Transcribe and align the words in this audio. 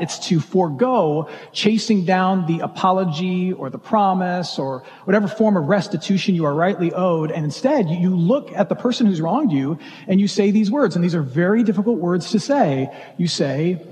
It's 0.00 0.18
to 0.28 0.40
forego 0.40 1.28
chasing 1.52 2.04
down 2.04 2.46
the 2.46 2.60
apology 2.60 3.52
or 3.52 3.70
the 3.70 3.78
promise 3.78 4.58
or 4.58 4.84
whatever 5.04 5.28
form 5.28 5.56
of 5.56 5.68
restitution 5.68 6.34
you 6.34 6.44
are 6.44 6.54
rightly 6.54 6.92
owed. 6.92 7.30
And 7.30 7.44
instead, 7.44 7.88
you 7.88 8.16
look 8.16 8.52
at 8.52 8.68
the 8.68 8.74
person 8.74 9.06
who's 9.06 9.20
wronged 9.20 9.52
you 9.52 9.78
and 10.06 10.20
you 10.20 10.28
say 10.28 10.50
these 10.50 10.70
words. 10.70 10.94
And 10.94 11.04
these 11.04 11.14
are 11.14 11.22
very 11.22 11.62
difficult 11.62 11.98
words 11.98 12.30
to 12.30 12.40
say. 12.40 12.90
You 13.16 13.28
say, 13.28 13.84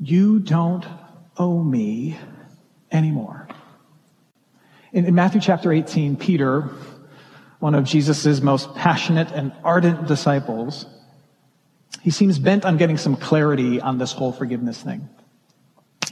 you 0.00 0.38
don't 0.38 0.84
owe 1.36 1.62
me 1.62 2.18
anymore. 2.90 3.48
In, 4.92 5.06
in 5.06 5.14
Matthew 5.14 5.40
chapter 5.40 5.72
18, 5.72 6.16
Peter, 6.16 6.70
one 7.58 7.74
of 7.74 7.84
Jesus' 7.84 8.40
most 8.40 8.74
passionate 8.74 9.30
and 9.32 9.52
ardent 9.64 10.06
disciples, 10.06 10.86
he 12.02 12.10
seems 12.10 12.38
bent 12.38 12.64
on 12.64 12.76
getting 12.76 12.96
some 12.98 13.16
clarity 13.16 13.80
on 13.80 13.98
this 13.98 14.12
whole 14.12 14.32
forgiveness 14.32 14.80
thing. 14.80 15.08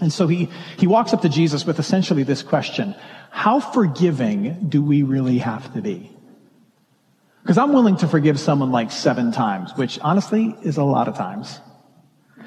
And 0.03 0.13
so 0.13 0.27
he, 0.27 0.49
he 0.79 0.89
walks 0.89 1.15
up 1.15 1.23
to 1.23 1.29
Jesus 1.29 1.65
with 1.65 1.79
essentially 1.79 2.25
this 2.25 2.43
question. 2.43 2.97
How 3.31 3.61
forgiving 3.61 4.69
do 4.69 4.83
we 4.83 5.05
really 5.05 5.39
have 5.39 5.73
to 5.75 5.81
be? 5.81 6.11
Because 7.43 7.57
I'm 7.57 7.73
willing 7.73 7.97
to 7.99 8.09
forgive 8.09 8.41
someone 8.41 8.73
like 8.73 8.91
seven 8.91 9.31
times, 9.31 9.71
which 9.77 10.01
honestly 10.01 10.57
is 10.63 10.77
a 10.77 10.83
lot 10.83 11.07
of 11.07 11.17
times. 11.17 11.61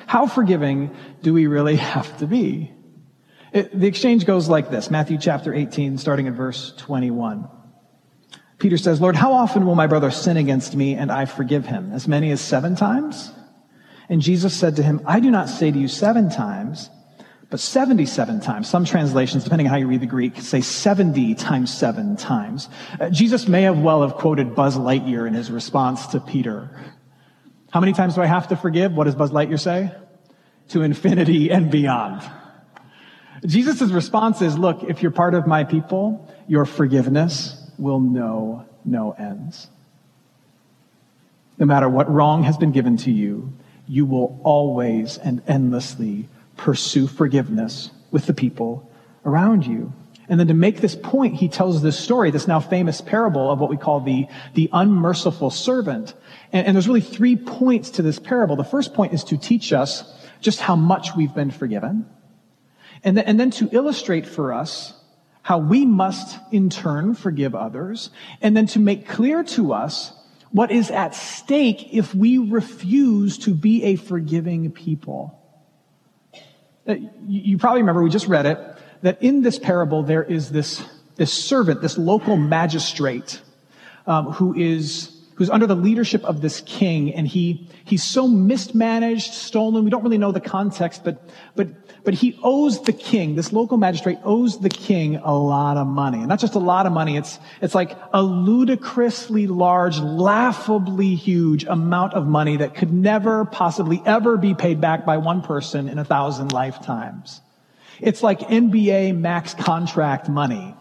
How 0.06 0.28
forgiving 0.28 0.94
do 1.22 1.34
we 1.34 1.48
really 1.48 1.76
have 1.96 2.18
to 2.18 2.28
be? 2.28 2.74
It, 3.54 3.80
the 3.80 3.88
exchange 3.88 4.26
goes 4.26 4.50
like 4.50 4.70
this. 4.70 4.92
Matthew 4.92 5.18
chapter 5.18 5.54
18, 5.54 5.98
starting 5.98 6.28
at 6.28 6.34
verse 6.34 6.74
21. 6.76 7.48
Peter 8.58 8.78
says, 8.78 9.00
Lord, 9.00 9.16
how 9.16 9.32
often 9.32 9.66
will 9.66 9.76
my 9.76 9.88
brother 9.88 10.12
sin 10.12 10.36
against 10.36 10.76
me 10.76 10.96
and 10.96 11.10
I 11.10 11.24
forgive 11.24 11.66
him? 11.66 11.94
As 11.94 12.06
many 12.06 12.32
as 12.32 12.42
seven 12.42 12.76
times? 12.76 13.32
And 14.10 14.22
Jesus 14.22 14.54
said 14.54 14.76
to 14.76 14.84
him, 14.84 15.00
I 15.06 15.22
do 15.22 15.32
not 15.32 15.48
say 15.48 15.72
to 15.72 15.80
you 15.80 15.88
seven 15.88 16.30
times, 16.30 16.90
but 17.50 17.60
77 17.60 18.42
times. 18.42 18.70
Some 18.70 18.86
translations, 18.86 19.44
depending 19.44 19.68
on 19.68 19.72
how 19.72 19.78
you 19.78 19.88
read 19.88 20.02
the 20.02 20.08
Greek, 20.08 20.38
say 20.42 20.62
70 20.62 21.36
times 21.36 21.76
seven 21.76 22.18
times. 22.18 22.70
Uh, 23.00 23.10
Jesus 23.10 23.48
may 23.48 23.64
have 23.64 23.80
well 23.80 24.02
have 24.02 24.16
quoted 24.16 24.56
Buzz 24.56 24.78
Lightyear 24.78 25.28
in 25.28 25.34
his 25.34 25.52
response 25.52 26.08
to 26.08 26.20
Peter. 26.20 26.70
How 27.72 27.80
many 27.80 27.94
times 27.94 28.16
do 28.16 28.22
I 28.22 28.26
have 28.26 28.48
to 28.50 28.56
forgive? 28.56 28.94
What 28.94 29.04
does 29.04 29.16
Buzz 29.16 29.32
Lightyear 29.32 29.60
say? 29.60 29.92
To 30.70 30.82
infinity 30.82 31.52
and 31.52 31.70
beyond. 31.70 32.24
Jesus' 33.46 33.92
response 33.92 34.42
is, 34.42 34.58
look, 34.58 34.84
if 34.84 35.02
you're 35.02 35.12
part 35.12 35.36
of 35.36 35.46
my 35.46 35.64
people, 35.64 36.32
your 36.48 36.66
forgiveness 36.66 37.56
will 37.78 38.00
know 38.00 38.66
no 38.84 39.12
ends. 39.12 39.68
No 41.58 41.66
matter 41.66 41.88
what 41.88 42.10
wrong 42.12 42.44
has 42.44 42.58
been 42.58 42.72
given 42.72 42.98
to 42.98 43.12
you, 43.12 43.54
you 43.88 44.06
will 44.06 44.40
always 44.44 45.18
and 45.18 45.44
endlessly 45.48 46.28
pursue 46.66 47.06
forgiveness 47.06 47.92
with 48.10 48.26
the 48.26 48.34
people 48.34 48.92
around 49.24 49.68
you. 49.68 49.94
And 50.28 50.40
then 50.40 50.48
to 50.48 50.56
make 50.56 50.82
this 50.82 50.96
point, 50.96 51.36
he 51.36 51.48
tells 51.48 51.84
this 51.84 51.98
story, 51.98 52.32
this 52.32 52.48
now 52.48 52.60
famous 52.60 53.02
parable 53.02 53.52
of 53.52 53.60
what 53.60 53.70
we 53.70 53.78
call 53.78 54.00
the, 54.00 54.26
the 54.56 54.68
unmerciful 54.74 55.52
servant. 55.52 56.16
And, 56.52 56.66
and 56.66 56.76
there's 56.76 56.88
really 56.88 57.02
three 57.02 57.36
points 57.36 57.92
to 57.92 58.02
this 58.02 58.18
parable. 58.18 58.56
The 58.56 58.64
first 58.64 58.96
point 58.96 59.14
is 59.14 59.24
to 59.26 59.38
teach 59.38 59.74
us 59.74 60.12
just 60.42 60.60
how 60.60 60.76
much 60.76 61.16
we've 61.16 61.36
been 61.36 61.52
forgiven. 61.52 62.08
And, 63.04 63.20
and 63.20 63.40
then 63.40 63.52
to 63.52 63.70
illustrate 63.72 64.26
for 64.26 64.52
us 64.52 64.96
how 65.44 65.60
we 65.60 65.86
must 65.86 66.40
in 66.52 66.72
turn 66.72 67.14
forgive 67.14 67.54
others. 67.54 68.10
And 68.42 68.58
then 68.58 68.66
to 68.68 68.80
make 68.80 69.08
clear 69.08 69.44
to 69.44 69.72
us 69.74 70.14
what 70.50 70.72
is 70.72 70.90
at 70.90 71.14
stake 71.14 71.94
if 71.94 72.16
we 72.16 72.40
refuse 72.40 73.38
to 73.40 73.54
be 73.54 73.84
a 73.84 73.98
forgiving 73.98 74.72
people. 74.72 75.45
Uh, 76.88 76.96
you 77.28 77.58
probably 77.58 77.82
remember, 77.82 78.04
we 78.04 78.10
just 78.10 78.28
read 78.28 78.46
it, 78.46 78.60
that 79.02 79.22
in 79.22 79.42
this 79.42 79.58
parable 79.58 80.04
there 80.04 80.24
is 80.24 80.52
this, 80.52 80.84
this 81.16 81.34
servant, 81.34 81.82
this 81.82 81.98
local 81.98 82.38
magistrate, 82.38 83.42
um, 84.08 84.32
who 84.34 84.54
is 84.56 85.15
who's 85.36 85.50
under 85.50 85.68
the 85.68 85.76
leadership 85.76 86.24
of 86.24 86.42
this 86.42 86.62
king, 86.62 87.14
and 87.14 87.28
he 87.28 87.70
he's 87.86 88.04
so 88.04 88.28
mismanaged, 88.28 89.34
stolen. 89.34 89.84
We 89.84 89.90
don't 89.90 90.04
really 90.04 90.18
know 90.18 90.32
the 90.32 90.42
context, 90.42 91.04
but 91.04 91.30
but 91.56 91.68
but 92.06 92.14
he 92.14 92.40
owes 92.44 92.84
the 92.84 92.94
king, 92.94 93.36
this 93.36 93.52
local 93.52 93.78
magistrate 93.78 94.20
owes 94.24 94.60
the 94.60 94.70
king 94.70 95.16
a 95.16 95.36
lot 95.36 95.76
of 95.76 95.88
money. 95.88 96.20
And 96.20 96.28
not 96.28 96.40
just 96.40 96.54
a 96.54 96.60
lot 96.60 96.86
of 96.86 96.94
money, 96.94 97.18
it's, 97.18 97.40
it's 97.62 97.74
like 97.74 97.98
a 98.14 98.22
ludicrously 98.22 99.48
large, 99.48 99.98
laughably 100.00 101.16
huge 101.16 101.64
amount 101.66 102.14
of 102.14 102.28
money 102.28 102.58
that 102.58 102.76
could 102.76 102.94
never 102.94 103.44
possibly 103.46 104.04
ever 104.06 104.38
be 104.38 104.54
paid 104.54 104.80
back 104.80 105.04
by 105.04 105.18
one 105.18 105.42
person 105.42 105.90
in 105.90 105.98
a 105.98 106.06
thousand 106.06 106.54
lifetimes. 106.54 107.42
It's 108.00 108.22
like 108.22 108.40
NBA 108.42 109.18
max 109.18 109.56
contract 109.56 110.30
money. 110.30 110.76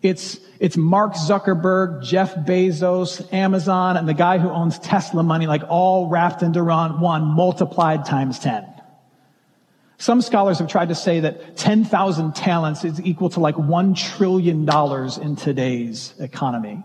It's, 0.00 0.38
it's 0.60 0.76
Mark 0.76 1.14
Zuckerberg, 1.14 2.04
Jeff 2.04 2.34
Bezos, 2.34 3.32
Amazon, 3.32 3.96
and 3.96 4.08
the 4.08 4.14
guy 4.14 4.38
who 4.38 4.48
owns 4.48 4.78
Tesla 4.78 5.22
money, 5.22 5.46
like 5.46 5.62
all 5.68 6.08
wrapped 6.08 6.42
into 6.42 6.62
one 6.62 7.24
multiplied 7.24 8.04
times 8.04 8.38
10. 8.38 8.66
Some 10.00 10.22
scholars 10.22 10.60
have 10.60 10.68
tried 10.68 10.90
to 10.90 10.94
say 10.94 11.20
that 11.20 11.56
10,000 11.56 12.34
talents 12.36 12.84
is 12.84 13.00
equal 13.00 13.30
to 13.30 13.40
like 13.40 13.56
$1 13.56 14.16
trillion 14.16 14.68
in 15.20 15.36
today's 15.36 16.14
economy. 16.20 16.84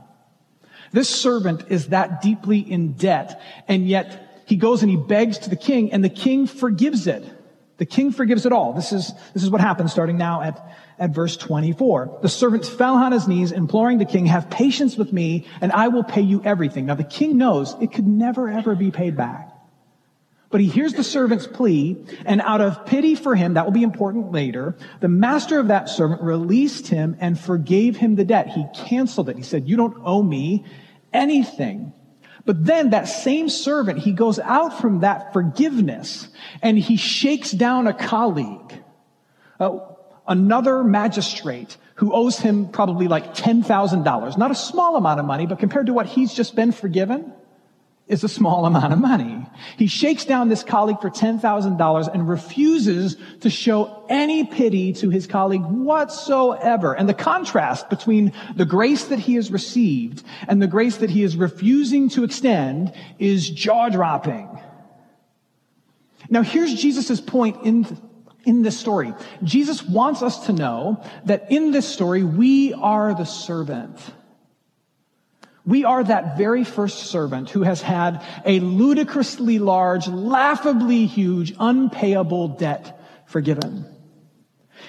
This 0.91 1.09
servant 1.09 1.65
is 1.69 1.89
that 1.89 2.23
deeply 2.23 2.59
in 2.59 2.93
debt, 2.93 3.39
and 3.67 3.87
yet 3.87 4.43
he 4.47 4.55
goes 4.55 4.81
and 4.81 4.89
he 4.89 4.97
begs 4.97 5.37
to 5.39 5.49
the 5.51 5.55
king, 5.55 5.91
and 5.91 6.03
the 6.03 6.09
king 6.09 6.47
forgives 6.47 7.05
it. 7.05 7.23
The 7.77 7.85
king 7.85 8.11
forgives 8.11 8.45
it 8.45 8.51
all. 8.51 8.73
This 8.73 8.91
is, 8.91 9.11
this 9.33 9.43
is 9.43 9.49
what 9.49 9.61
happens 9.61 9.91
starting 9.91 10.17
now 10.17 10.41
at, 10.41 10.77
at 10.99 11.09
verse 11.09 11.35
24. 11.37 12.19
The 12.21 12.29
servant 12.29 12.65
fell 12.65 12.95
on 12.95 13.11
his 13.11 13.27
knees, 13.27 13.51
imploring 13.51 13.97
the 13.97 14.05
king, 14.05 14.27
have 14.27 14.49
patience 14.49 14.95
with 14.95 15.11
me, 15.11 15.47
and 15.59 15.71
I 15.71 15.87
will 15.87 16.03
pay 16.03 16.21
you 16.21 16.41
everything. 16.43 16.85
Now 16.85 16.95
the 16.95 17.03
king 17.03 17.37
knows 17.37 17.75
it 17.81 17.91
could 17.91 18.07
never 18.07 18.47
ever 18.47 18.75
be 18.75 18.91
paid 18.91 19.17
back. 19.17 19.49
But 20.51 20.61
he 20.61 20.67
hears 20.67 20.93
the 20.93 21.03
servant's 21.03 21.47
plea, 21.47 21.97
and 22.25 22.39
out 22.39 22.61
of 22.61 22.85
pity 22.85 23.15
for 23.15 23.33
him, 23.33 23.55
that 23.55 23.65
will 23.65 23.71
be 23.71 23.81
important 23.81 24.31
later, 24.31 24.75
the 24.99 25.07
master 25.07 25.57
of 25.57 25.69
that 25.69 25.89
servant 25.89 26.21
released 26.21 26.89
him 26.89 27.17
and 27.19 27.39
forgave 27.39 27.97
him 27.97 28.13
the 28.13 28.23
debt. 28.23 28.49
He 28.49 28.63
canceled 28.75 29.29
it. 29.29 29.35
He 29.35 29.41
said, 29.41 29.67
you 29.67 29.77
don't 29.77 29.97
owe 30.05 30.21
me 30.21 30.63
anything. 31.11 31.91
But 32.45 32.65
then 32.65 32.89
that 32.89 33.07
same 33.07 33.47
servant, 33.47 33.99
he 33.99 34.11
goes 34.11 34.37
out 34.37 34.79
from 34.81 34.99
that 34.99 35.31
forgiveness 35.31 36.27
and 36.61 36.77
he 36.77 36.97
shakes 36.97 37.51
down 37.51 37.87
a 37.87 37.93
colleague, 37.93 38.83
uh, 39.59 39.79
another 40.27 40.83
magistrate 40.83 41.77
who 41.95 42.13
owes 42.13 42.39
him 42.39 42.67
probably 42.67 43.07
like 43.07 43.33
$10,000. 43.33 44.37
Not 44.37 44.51
a 44.51 44.55
small 44.55 44.97
amount 44.97 45.19
of 45.19 45.25
money, 45.25 45.45
but 45.45 45.59
compared 45.59 45.85
to 45.85 45.93
what 45.93 46.05
he's 46.05 46.33
just 46.33 46.55
been 46.55 46.71
forgiven, 46.71 47.31
is 48.07 48.23
a 48.23 48.29
small 48.29 48.65
amount 48.65 48.91
of 48.91 48.99
money. 48.99 49.42
He 49.77 49.87
shakes 49.87 50.25
down 50.25 50.49
this 50.49 50.63
colleague 50.63 51.01
for 51.01 51.09
$10,000 51.09 52.13
and 52.13 52.27
refuses 52.27 53.17
to 53.41 53.49
show 53.49 54.05
any 54.09 54.45
pity 54.45 54.93
to 54.93 55.09
his 55.09 55.27
colleague 55.27 55.65
whatsoever. 55.65 56.93
And 56.93 57.07
the 57.07 57.13
contrast 57.13 57.89
between 57.89 58.33
the 58.55 58.65
grace 58.65 59.05
that 59.05 59.19
he 59.19 59.35
has 59.35 59.51
received 59.51 60.23
and 60.47 60.61
the 60.61 60.67
grace 60.67 60.97
that 60.97 61.09
he 61.09 61.23
is 61.23 61.35
refusing 61.35 62.09
to 62.09 62.23
extend 62.23 62.93
is 63.19 63.49
jaw-dropping. 63.49 64.49
Now 66.29 66.41
here's 66.41 66.73
Jesus' 66.73 67.21
point 67.21 67.57
in, 67.63 67.85
in 68.45 68.61
this 68.61 68.79
story. 68.79 69.13
Jesus 69.43 69.83
wants 69.83 70.21
us 70.21 70.45
to 70.45 70.53
know 70.53 71.03
that 71.25 71.51
in 71.51 71.71
this 71.71 71.87
story, 71.87 72.23
we 72.23 72.73
are 72.73 73.13
the 73.13 73.25
servant. 73.25 73.99
We 75.65 75.85
are 75.85 76.03
that 76.03 76.37
very 76.37 76.63
first 76.63 77.05
servant 77.05 77.49
who 77.49 77.63
has 77.63 77.81
had 77.81 78.21
a 78.45 78.59
ludicrously 78.59 79.59
large, 79.59 80.07
laughably 80.07 81.05
huge, 81.05 81.53
unpayable 81.57 82.49
debt 82.49 82.99
forgiven. 83.25 83.85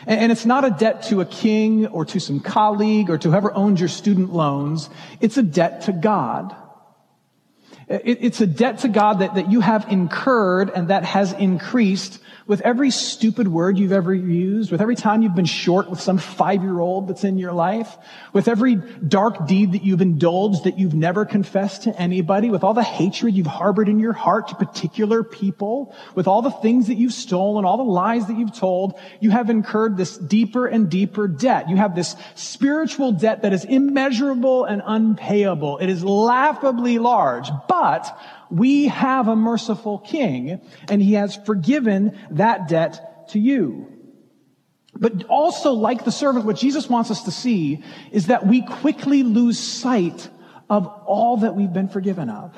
And 0.06 0.32
it's 0.32 0.44
not 0.44 0.64
a 0.64 0.70
debt 0.70 1.04
to 1.04 1.20
a 1.20 1.24
king 1.24 1.86
or 1.86 2.04
to 2.06 2.18
some 2.18 2.40
colleague 2.40 3.08
or 3.08 3.18
to 3.18 3.30
whoever 3.30 3.54
owns 3.54 3.80
your 3.80 3.88
student 3.88 4.32
loans. 4.32 4.90
It's 5.20 5.36
a 5.36 5.42
debt 5.42 5.82
to 5.82 5.92
God. 5.92 6.54
It's 7.88 8.40
a 8.40 8.46
debt 8.46 8.78
to 8.80 8.88
God 8.88 9.20
that, 9.20 9.34
that 9.34 9.52
you 9.52 9.60
have 9.60 9.90
incurred 9.92 10.70
and 10.70 10.88
that 10.88 11.04
has 11.04 11.32
increased 11.34 12.18
with 12.46 12.60
every 12.60 12.90
stupid 12.90 13.48
word 13.48 13.78
you've 13.78 13.92
ever 13.92 14.14
used, 14.14 14.70
with 14.70 14.82
every 14.82 14.96
time 14.96 15.22
you've 15.22 15.34
been 15.34 15.44
short 15.44 15.88
with 15.88 16.00
some 16.00 16.18
five-year-old 16.18 17.08
that's 17.08 17.24
in 17.24 17.38
your 17.38 17.52
life, 17.52 17.96
with 18.32 18.48
every 18.48 18.74
dark 18.74 19.46
deed 19.46 19.72
that 19.72 19.82
you've 19.82 20.02
indulged 20.02 20.64
that 20.64 20.78
you've 20.78 20.94
never 20.94 21.24
confessed 21.24 21.84
to 21.84 22.00
anybody, 22.00 22.50
with 22.50 22.62
all 22.62 22.74
the 22.74 22.82
hatred 22.82 23.34
you've 23.34 23.46
harbored 23.46 23.88
in 23.88 23.98
your 23.98 24.12
heart 24.12 24.48
to 24.48 24.54
particular 24.56 25.22
people, 25.22 25.94
with 26.14 26.26
all 26.26 26.42
the 26.42 26.50
things 26.50 26.88
that 26.88 26.96
you've 26.96 27.14
stolen, 27.14 27.64
all 27.64 27.78
the 27.78 27.82
lies 27.82 28.26
that 28.26 28.36
you've 28.36 28.54
told, 28.54 28.98
you 29.20 29.30
have 29.30 29.48
incurred 29.48 29.96
this 29.96 30.18
deeper 30.18 30.66
and 30.66 30.90
deeper 30.90 31.26
debt. 31.26 31.68
You 31.70 31.76
have 31.76 31.94
this 31.94 32.14
spiritual 32.34 33.12
debt 33.12 33.42
that 33.42 33.52
is 33.52 33.64
immeasurable 33.64 34.64
and 34.64 34.82
unpayable. 34.84 35.78
It 35.78 35.88
is 35.88 36.04
laughably 36.04 36.98
large, 36.98 37.48
but 37.68 38.18
we 38.50 38.88
have 38.88 39.28
a 39.28 39.36
merciful 39.36 39.98
king 39.98 40.60
and 40.88 41.02
he 41.02 41.14
has 41.14 41.36
forgiven 41.36 42.18
that 42.30 42.68
debt 42.68 43.28
to 43.30 43.38
you. 43.38 43.90
But 44.94 45.24
also 45.24 45.72
like 45.72 46.04
the 46.04 46.12
servant, 46.12 46.44
what 46.44 46.56
Jesus 46.56 46.88
wants 46.88 47.10
us 47.10 47.24
to 47.24 47.30
see 47.30 47.82
is 48.12 48.26
that 48.26 48.46
we 48.46 48.62
quickly 48.62 49.22
lose 49.22 49.58
sight 49.58 50.28
of 50.70 50.86
all 50.86 51.38
that 51.38 51.56
we've 51.56 51.72
been 51.72 51.88
forgiven 51.88 52.30
of. 52.30 52.54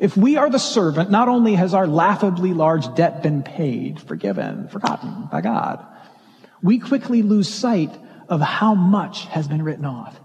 If 0.00 0.16
we 0.16 0.36
are 0.36 0.48
the 0.48 0.58
servant, 0.58 1.10
not 1.10 1.28
only 1.28 1.54
has 1.56 1.74
our 1.74 1.86
laughably 1.86 2.54
large 2.54 2.94
debt 2.94 3.22
been 3.22 3.42
paid, 3.42 4.00
forgiven, 4.00 4.68
forgotten 4.68 5.28
by 5.32 5.40
God, 5.40 5.84
we 6.62 6.78
quickly 6.78 7.22
lose 7.22 7.52
sight 7.52 7.90
of 8.28 8.40
how 8.40 8.74
much 8.74 9.24
has 9.26 9.48
been 9.48 9.62
written 9.62 9.84
off. 9.84 10.18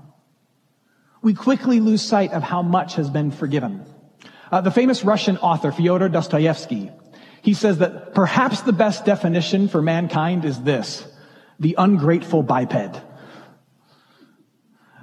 We 1.24 1.34
quickly 1.34 1.80
lose 1.80 2.04
sight 2.04 2.32
of 2.34 2.44
how 2.44 2.62
much 2.62 2.96
has 2.96 3.10
been 3.10 3.32
forgiven. 3.32 3.84
Uh, 4.52 4.62
the 4.62 4.72
famous 4.72 5.04
Russian 5.04 5.38
author 5.38 5.72
Fyodor 5.72 6.10
Dostoevsky, 6.10 6.92
he 7.42 7.54
says 7.54 7.80
that 7.80 8.14
perhaps 8.14 8.62
the 8.62 8.74
best 8.74 9.06
definition 9.06 9.68
for 9.68 9.82
mankind 9.82 10.46
is 10.46 10.62
this, 10.62 11.06
the 11.60 11.76
ungrateful 11.78 12.44
biped. 12.44 13.02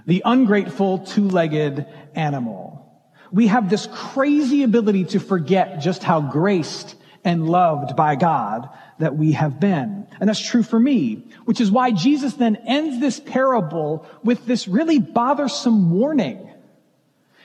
The 0.07 0.23
ungrateful 0.25 1.01
two-legged 1.01 1.87
animal. 2.15 2.79
We 3.31 3.47
have 3.47 3.71
this 3.71 3.89
crazy 3.93 4.63
ability 4.63 5.05
to 5.07 5.21
forget 5.21 5.81
just 5.81 6.03
how 6.03 6.21
graced 6.21 6.97
and 7.25 7.49
loved 7.49 7.97
by 7.97 8.17
God 8.17 8.69
that 8.99 9.17
we 9.17 9.33
have 9.33 9.61
been. 9.61 10.07
And 10.21 10.29
that's 10.29 10.45
true 10.45 10.63
for 10.63 10.79
me, 10.79 11.25
which 11.45 11.61
is 11.61 11.71
why 11.71 11.93
Jesus 11.93 12.35
then 12.35 12.57
ends 12.57 13.01
this 13.01 13.21
parable 13.21 14.07
with 14.25 14.45
this 14.45 14.67
really 14.67 14.99
bothersome 14.99 15.93
warning. 15.93 16.52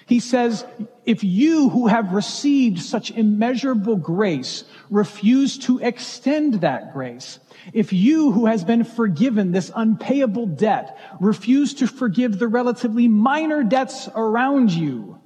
He 0.08 0.22
says, 0.22 0.66
if 1.06 1.22
you 1.26 1.68
who 1.68 1.88
have 1.88 2.14
received 2.14 2.80
such 2.80 3.12
immeasurable 3.12 3.98
grace 3.98 4.64
refuse 4.90 5.58
to 5.60 5.80
extend 5.80 6.56
that 6.62 6.94
grace, 6.94 7.40
if 7.74 7.92
you 7.92 8.32
who 8.32 8.46
has 8.46 8.64
been 8.64 8.86
forgiven 8.86 9.52
this 9.52 9.70
unpayable 9.76 10.46
debt 10.46 10.98
refuse 11.20 11.74
to 11.76 11.88
forgive 11.88 12.40
the 12.40 12.48
relatively 12.48 13.10
minor 13.10 13.64
debts 13.64 14.08
around 14.16 14.72
you, 14.72 15.20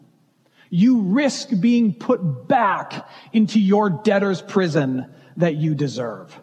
you 0.71 1.01
risk 1.01 1.49
being 1.59 1.93
put 1.93 2.47
back 2.47 3.07
into 3.33 3.59
your 3.59 3.91
debtor's 3.91 4.41
prison 4.41 5.05
that 5.37 5.57
you 5.57 5.75
deserve. 5.75 6.39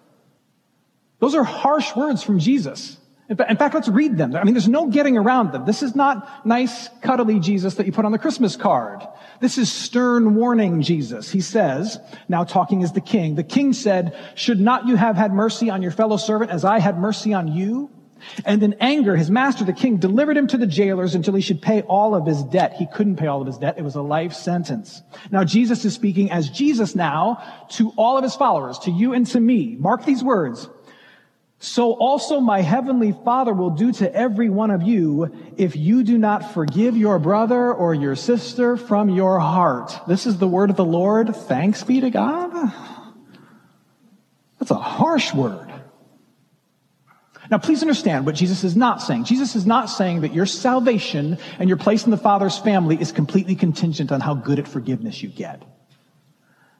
Those 1.18 1.34
are 1.34 1.42
harsh 1.42 1.96
words 1.96 2.22
from 2.22 2.38
Jesus. 2.38 2.97
In 3.28 3.36
fact, 3.36 3.74
let's 3.74 3.88
read 3.88 4.16
them. 4.16 4.34
I 4.34 4.42
mean, 4.44 4.54
there's 4.54 4.68
no 4.68 4.86
getting 4.86 5.18
around 5.18 5.52
them. 5.52 5.66
This 5.66 5.82
is 5.82 5.94
not 5.94 6.46
nice, 6.46 6.88
cuddly 7.02 7.40
Jesus 7.40 7.74
that 7.74 7.84
you 7.84 7.92
put 7.92 8.06
on 8.06 8.12
the 8.12 8.18
Christmas 8.18 8.56
card. 8.56 9.06
This 9.40 9.58
is 9.58 9.70
stern 9.70 10.34
warning 10.34 10.80
Jesus. 10.80 11.30
He 11.30 11.42
says, 11.42 12.00
now 12.28 12.44
talking 12.44 12.82
as 12.82 12.92
the 12.92 13.02
king, 13.02 13.34
the 13.34 13.44
king 13.44 13.74
said, 13.74 14.16
should 14.34 14.60
not 14.60 14.86
you 14.86 14.96
have 14.96 15.16
had 15.16 15.34
mercy 15.34 15.68
on 15.68 15.82
your 15.82 15.90
fellow 15.90 16.16
servant 16.16 16.50
as 16.50 16.64
I 16.64 16.78
had 16.78 16.98
mercy 16.98 17.34
on 17.34 17.48
you? 17.48 17.90
And 18.46 18.62
in 18.62 18.74
anger, 18.80 19.14
his 19.14 19.30
master, 19.30 19.64
the 19.64 19.72
king, 19.72 19.98
delivered 19.98 20.36
him 20.36 20.46
to 20.48 20.56
the 20.56 20.66
jailers 20.66 21.14
until 21.14 21.34
he 21.34 21.42
should 21.42 21.62
pay 21.62 21.82
all 21.82 22.14
of 22.14 22.26
his 22.26 22.42
debt. 22.44 22.72
He 22.72 22.86
couldn't 22.86 23.16
pay 23.16 23.26
all 23.26 23.40
of 23.40 23.46
his 23.46 23.58
debt. 23.58 23.76
It 23.78 23.82
was 23.82 23.94
a 23.94 24.02
life 24.02 24.32
sentence. 24.32 25.02
Now 25.30 25.44
Jesus 25.44 25.84
is 25.84 25.94
speaking 25.94 26.30
as 26.30 26.48
Jesus 26.50 26.96
now 26.96 27.42
to 27.72 27.92
all 27.96 28.16
of 28.16 28.24
his 28.24 28.34
followers, 28.34 28.78
to 28.80 28.90
you 28.90 29.12
and 29.12 29.26
to 29.28 29.38
me. 29.38 29.76
Mark 29.78 30.04
these 30.04 30.24
words 30.24 30.68
so 31.60 31.92
also 31.94 32.38
my 32.38 32.60
heavenly 32.60 33.12
Father 33.12 33.52
will 33.52 33.70
do 33.70 33.90
to 33.92 34.14
every 34.14 34.48
one 34.48 34.70
of 34.70 34.82
you 34.82 35.52
if 35.56 35.74
you 35.74 36.04
do 36.04 36.16
not 36.16 36.54
forgive 36.54 36.96
your 36.96 37.18
brother 37.18 37.74
or 37.74 37.94
your 37.94 38.14
sister 38.14 38.76
from 38.76 39.08
your 39.08 39.40
heart. 39.40 39.92
This 40.06 40.24
is 40.26 40.38
the 40.38 40.46
word 40.46 40.70
of 40.70 40.76
the 40.76 40.84
Lord. 40.84 41.34
Thanks 41.34 41.82
be 41.82 42.00
to 42.00 42.10
God. 42.10 42.72
That's 44.60 44.70
a 44.70 44.76
harsh 44.76 45.34
word. 45.34 45.72
Now, 47.50 47.58
please 47.58 47.80
understand 47.80 48.26
what 48.26 48.34
Jesus 48.34 48.62
is 48.62 48.76
not 48.76 49.00
saying. 49.02 49.24
Jesus 49.24 49.56
is 49.56 49.66
not 49.66 49.86
saying 49.86 50.20
that 50.20 50.34
your 50.34 50.46
salvation 50.46 51.38
and 51.58 51.68
your 51.68 51.78
place 51.78 52.04
in 52.04 52.10
the 52.10 52.18
Father's 52.18 52.58
family 52.58 53.00
is 53.00 53.10
completely 53.10 53.56
contingent 53.56 54.12
on 54.12 54.20
how 54.20 54.34
good 54.34 54.58
at 54.58 54.68
forgiveness 54.68 55.22
you 55.22 55.30
get. 55.30 55.62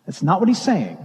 That's 0.07 0.23
not 0.23 0.41
what 0.41 0.49
he's 0.49 0.61
saying. 0.61 0.99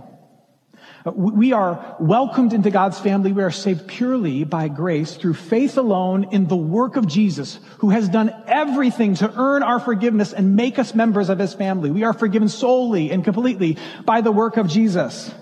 Uh, 1.05 1.11
we 1.11 1.51
are 1.51 1.95
welcomed 1.99 2.53
into 2.53 2.71
God's 2.71 2.99
family. 2.99 3.31
We 3.31 3.43
are 3.43 3.51
saved 3.51 3.87
purely 3.87 4.43
by 4.43 4.67
grace 4.67 5.15
through 5.15 5.33
faith 5.33 5.77
alone 5.77 6.29
in 6.31 6.47
the 6.47 6.55
work 6.55 6.95
of 6.95 7.07
Jesus, 7.07 7.59
who 7.79 7.89
has 7.89 8.07
done 8.09 8.33
everything 8.47 9.15
to 9.15 9.33
earn 9.35 9.63
our 9.63 9.79
forgiveness 9.79 10.33
and 10.33 10.55
make 10.55 10.79
us 10.79 10.95
members 10.95 11.29
of 11.29 11.39
his 11.39 11.53
family. 11.53 11.91
We 11.91 12.03
are 12.03 12.13
forgiven 12.13 12.49
solely 12.49 13.11
and 13.11 13.23
completely 13.23 13.77
by 14.05 14.21
the 14.21 14.31
work 14.31 14.57
of 14.57 14.67
Jesus. 14.67 15.33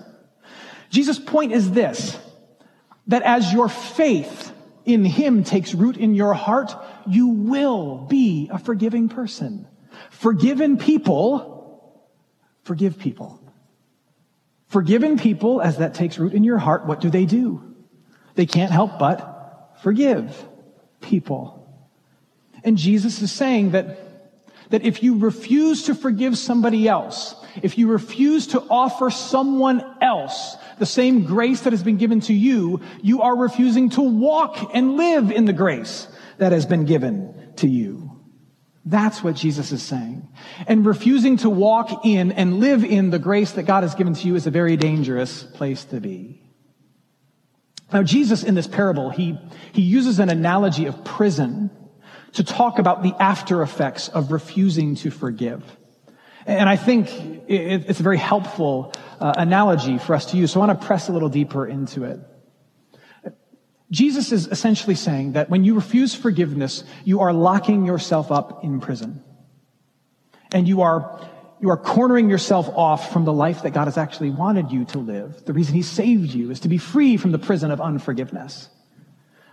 Jesus' 0.90 1.18
point 1.18 1.52
is 1.52 1.70
this, 1.70 2.18
that 3.06 3.22
as 3.22 3.52
your 3.52 3.68
faith 3.68 4.52
in 4.84 5.04
him 5.04 5.44
takes 5.44 5.74
root 5.74 5.96
in 5.96 6.14
your 6.14 6.34
heart, 6.34 6.74
you 7.06 7.28
will 7.28 8.06
be 8.08 8.48
a 8.52 8.58
forgiving 8.58 9.08
person. 9.08 9.66
Forgiven 10.10 10.76
people 10.76 11.52
forgive 12.64 12.98
people. 12.98 13.41
Forgiven 14.72 15.18
people, 15.18 15.60
as 15.60 15.76
that 15.76 15.92
takes 15.92 16.18
root 16.18 16.32
in 16.32 16.44
your 16.44 16.56
heart, 16.56 16.86
what 16.86 16.98
do 16.98 17.10
they 17.10 17.26
do? 17.26 17.62
They 18.36 18.46
can't 18.46 18.72
help 18.72 18.98
but 18.98 19.76
forgive 19.82 20.42
people. 21.02 21.58
And 22.64 22.78
Jesus 22.78 23.20
is 23.20 23.30
saying 23.30 23.72
that, 23.72 23.98
that 24.70 24.82
if 24.82 25.02
you 25.02 25.18
refuse 25.18 25.82
to 25.84 25.94
forgive 25.94 26.38
somebody 26.38 26.88
else, 26.88 27.34
if 27.62 27.76
you 27.76 27.88
refuse 27.88 28.46
to 28.48 28.62
offer 28.70 29.10
someone 29.10 29.84
else 30.00 30.56
the 30.78 30.86
same 30.86 31.26
grace 31.26 31.60
that 31.60 31.74
has 31.74 31.82
been 31.82 31.98
given 31.98 32.20
to 32.20 32.32
you, 32.32 32.80
you 33.02 33.20
are 33.20 33.36
refusing 33.36 33.90
to 33.90 34.00
walk 34.00 34.70
and 34.72 34.96
live 34.96 35.30
in 35.30 35.44
the 35.44 35.52
grace 35.52 36.08
that 36.38 36.52
has 36.52 36.64
been 36.64 36.86
given 36.86 37.52
to 37.56 37.68
you. 37.68 38.11
That's 38.84 39.22
what 39.22 39.36
Jesus 39.36 39.70
is 39.70 39.82
saying. 39.82 40.28
And 40.66 40.84
refusing 40.84 41.36
to 41.38 41.50
walk 41.50 42.04
in 42.04 42.32
and 42.32 42.58
live 42.58 42.84
in 42.84 43.10
the 43.10 43.18
grace 43.18 43.52
that 43.52 43.62
God 43.62 43.84
has 43.84 43.94
given 43.94 44.14
to 44.14 44.26
you 44.26 44.34
is 44.34 44.46
a 44.46 44.50
very 44.50 44.76
dangerous 44.76 45.44
place 45.44 45.84
to 45.86 46.00
be. 46.00 46.42
Now, 47.92 48.02
Jesus 48.02 48.42
in 48.42 48.54
this 48.54 48.66
parable, 48.66 49.10
he, 49.10 49.38
he 49.72 49.82
uses 49.82 50.18
an 50.18 50.30
analogy 50.30 50.86
of 50.86 51.04
prison 51.04 51.70
to 52.32 52.42
talk 52.42 52.78
about 52.78 53.02
the 53.02 53.14
after 53.20 53.62
effects 53.62 54.08
of 54.08 54.32
refusing 54.32 54.96
to 54.96 55.10
forgive. 55.10 55.62
And 56.46 56.68
I 56.68 56.76
think 56.76 57.08
it's 57.48 58.00
a 58.00 58.02
very 58.02 58.18
helpful 58.18 58.92
uh, 59.20 59.34
analogy 59.36 59.98
for 59.98 60.14
us 60.14 60.26
to 60.32 60.36
use. 60.36 60.50
So 60.50 60.60
I 60.60 60.66
want 60.66 60.80
to 60.80 60.86
press 60.86 61.08
a 61.08 61.12
little 61.12 61.28
deeper 61.28 61.66
into 61.66 62.04
it. 62.04 62.18
Jesus 63.92 64.32
is 64.32 64.48
essentially 64.48 64.94
saying 64.94 65.32
that 65.32 65.50
when 65.50 65.64
you 65.64 65.74
refuse 65.74 66.14
forgiveness, 66.14 66.82
you 67.04 67.20
are 67.20 67.32
locking 67.32 67.84
yourself 67.84 68.32
up 68.32 68.64
in 68.64 68.80
prison. 68.80 69.22
And 70.50 70.66
you 70.66 70.80
are, 70.80 71.20
you 71.60 71.68
are 71.68 71.76
cornering 71.76 72.30
yourself 72.30 72.70
off 72.70 73.12
from 73.12 73.26
the 73.26 73.34
life 73.34 73.62
that 73.62 73.74
God 73.74 73.84
has 73.84 73.98
actually 73.98 74.30
wanted 74.30 74.72
you 74.72 74.86
to 74.86 74.98
live. 74.98 75.44
The 75.44 75.52
reason 75.52 75.74
He 75.74 75.82
saved 75.82 76.32
you 76.32 76.50
is 76.50 76.60
to 76.60 76.68
be 76.68 76.78
free 76.78 77.18
from 77.18 77.32
the 77.32 77.38
prison 77.38 77.70
of 77.70 77.82
unforgiveness. 77.82 78.70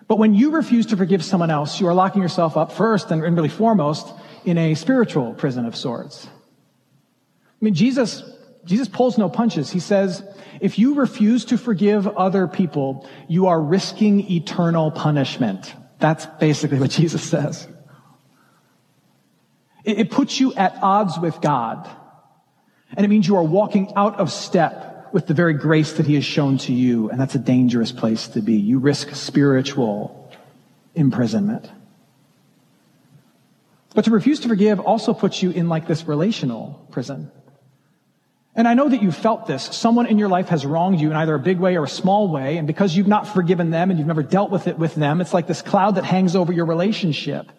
But 0.08 0.20
when 0.20 0.34
you 0.34 0.52
refuse 0.52 0.86
to 0.88 0.98
forgive 0.98 1.24
someone 1.24 1.52
else, 1.52 1.82
you 1.82 1.88
are 1.88 1.94
locking 1.94 2.22
yourself 2.22 2.56
up 2.56 2.72
first 2.72 3.12
and 3.12 3.22
really 3.22 3.50
foremost 3.50 4.08
in 4.46 4.58
a 4.58 4.74
spiritual 4.74 5.34
prison 5.34 5.66
of 5.66 5.76
sorts. 5.76 6.28
I 6.28 7.66
mean, 7.66 7.74
Jesus, 7.74 8.24
Jesus 8.66 8.88
pulls 8.88 9.18
no 9.18 9.30
punches. 9.30 9.70
He 9.70 9.80
says, 9.80 10.24
if 10.60 10.78
you 10.78 10.96
refuse 10.96 11.46
to 11.46 11.58
forgive 11.58 12.08
other 12.08 12.48
people, 12.48 13.08
you 13.28 13.48
are 13.48 13.60
risking 13.60 14.30
eternal 14.32 14.92
punishment. 14.92 15.74
That's 16.00 16.26
basically 16.40 16.80
what 16.80 16.90
Jesus 17.02 17.24
says. 17.24 17.68
It, 19.84 20.00
it 20.00 20.12
puts 20.12 20.40
you 20.40 20.54
at 20.54 20.78
odds 20.82 21.18
with 21.18 21.40
God. 21.42 21.90
And 22.96 23.06
it 23.06 23.10
means 23.10 23.28
you 23.28 23.38
are 23.38 23.44
walking 23.44 23.94
out 23.96 24.20
of 24.20 24.32
step 24.32 25.14
with 25.14 25.28
the 25.28 25.34
very 25.34 25.54
grace 25.54 25.94
that 25.94 26.06
he 26.06 26.16
has 26.16 26.26
shown 26.26 26.58
to 26.60 26.74
you. 26.74 27.10
And 27.10 27.20
that's 27.20 27.36
a 27.36 27.40
dangerous 27.40 27.92
place 27.92 28.28
to 28.30 28.42
be. 28.42 28.56
You 28.56 28.80
risk 28.80 29.14
spiritual 29.16 30.32
imprisonment. 30.96 31.70
But 33.96 34.06
to 34.06 34.12
refuse 34.12 34.40
to 34.42 34.48
forgive 34.48 34.80
also 34.80 35.14
puts 35.14 35.42
you 35.42 35.52
in 35.52 35.70
like 35.70 35.88
this 35.88 36.08
relational 36.08 36.86
prison. 36.92 37.32
And 38.56 38.68
I 38.68 38.74
know 38.74 38.90
that 38.90 39.02
you've 39.02 39.16
felt 39.16 39.46
this. 39.46 39.64
Someone 39.64 40.08
in 40.08 40.18
your 40.18 40.28
life 40.28 40.50
has 40.50 40.66
wronged 40.66 41.00
you 41.00 41.12
in 41.12 41.16
either 41.16 41.36
a 41.36 41.40
big 41.40 41.60
way 41.60 41.78
or 41.78 41.84
a 41.84 41.90
small 41.90 42.30
way. 42.30 42.58
And 42.58 42.66
because 42.66 42.96
you've 42.96 43.08
not 43.08 43.28
forgiven 43.28 43.70
them 43.70 43.90
and 43.90 44.00
you've 44.00 44.08
never 44.08 44.24
dealt 44.24 44.50
with 44.50 44.68
it 44.68 44.78
with 44.78 44.96
them, 44.96 45.22
it's 45.22 45.34
like 45.34 45.48
this 45.48 45.62
cloud 45.62 45.96
that 45.96 46.04
hangs 46.04 46.36
over 46.36 46.52
your 46.52 46.66
relationship. 46.66 47.52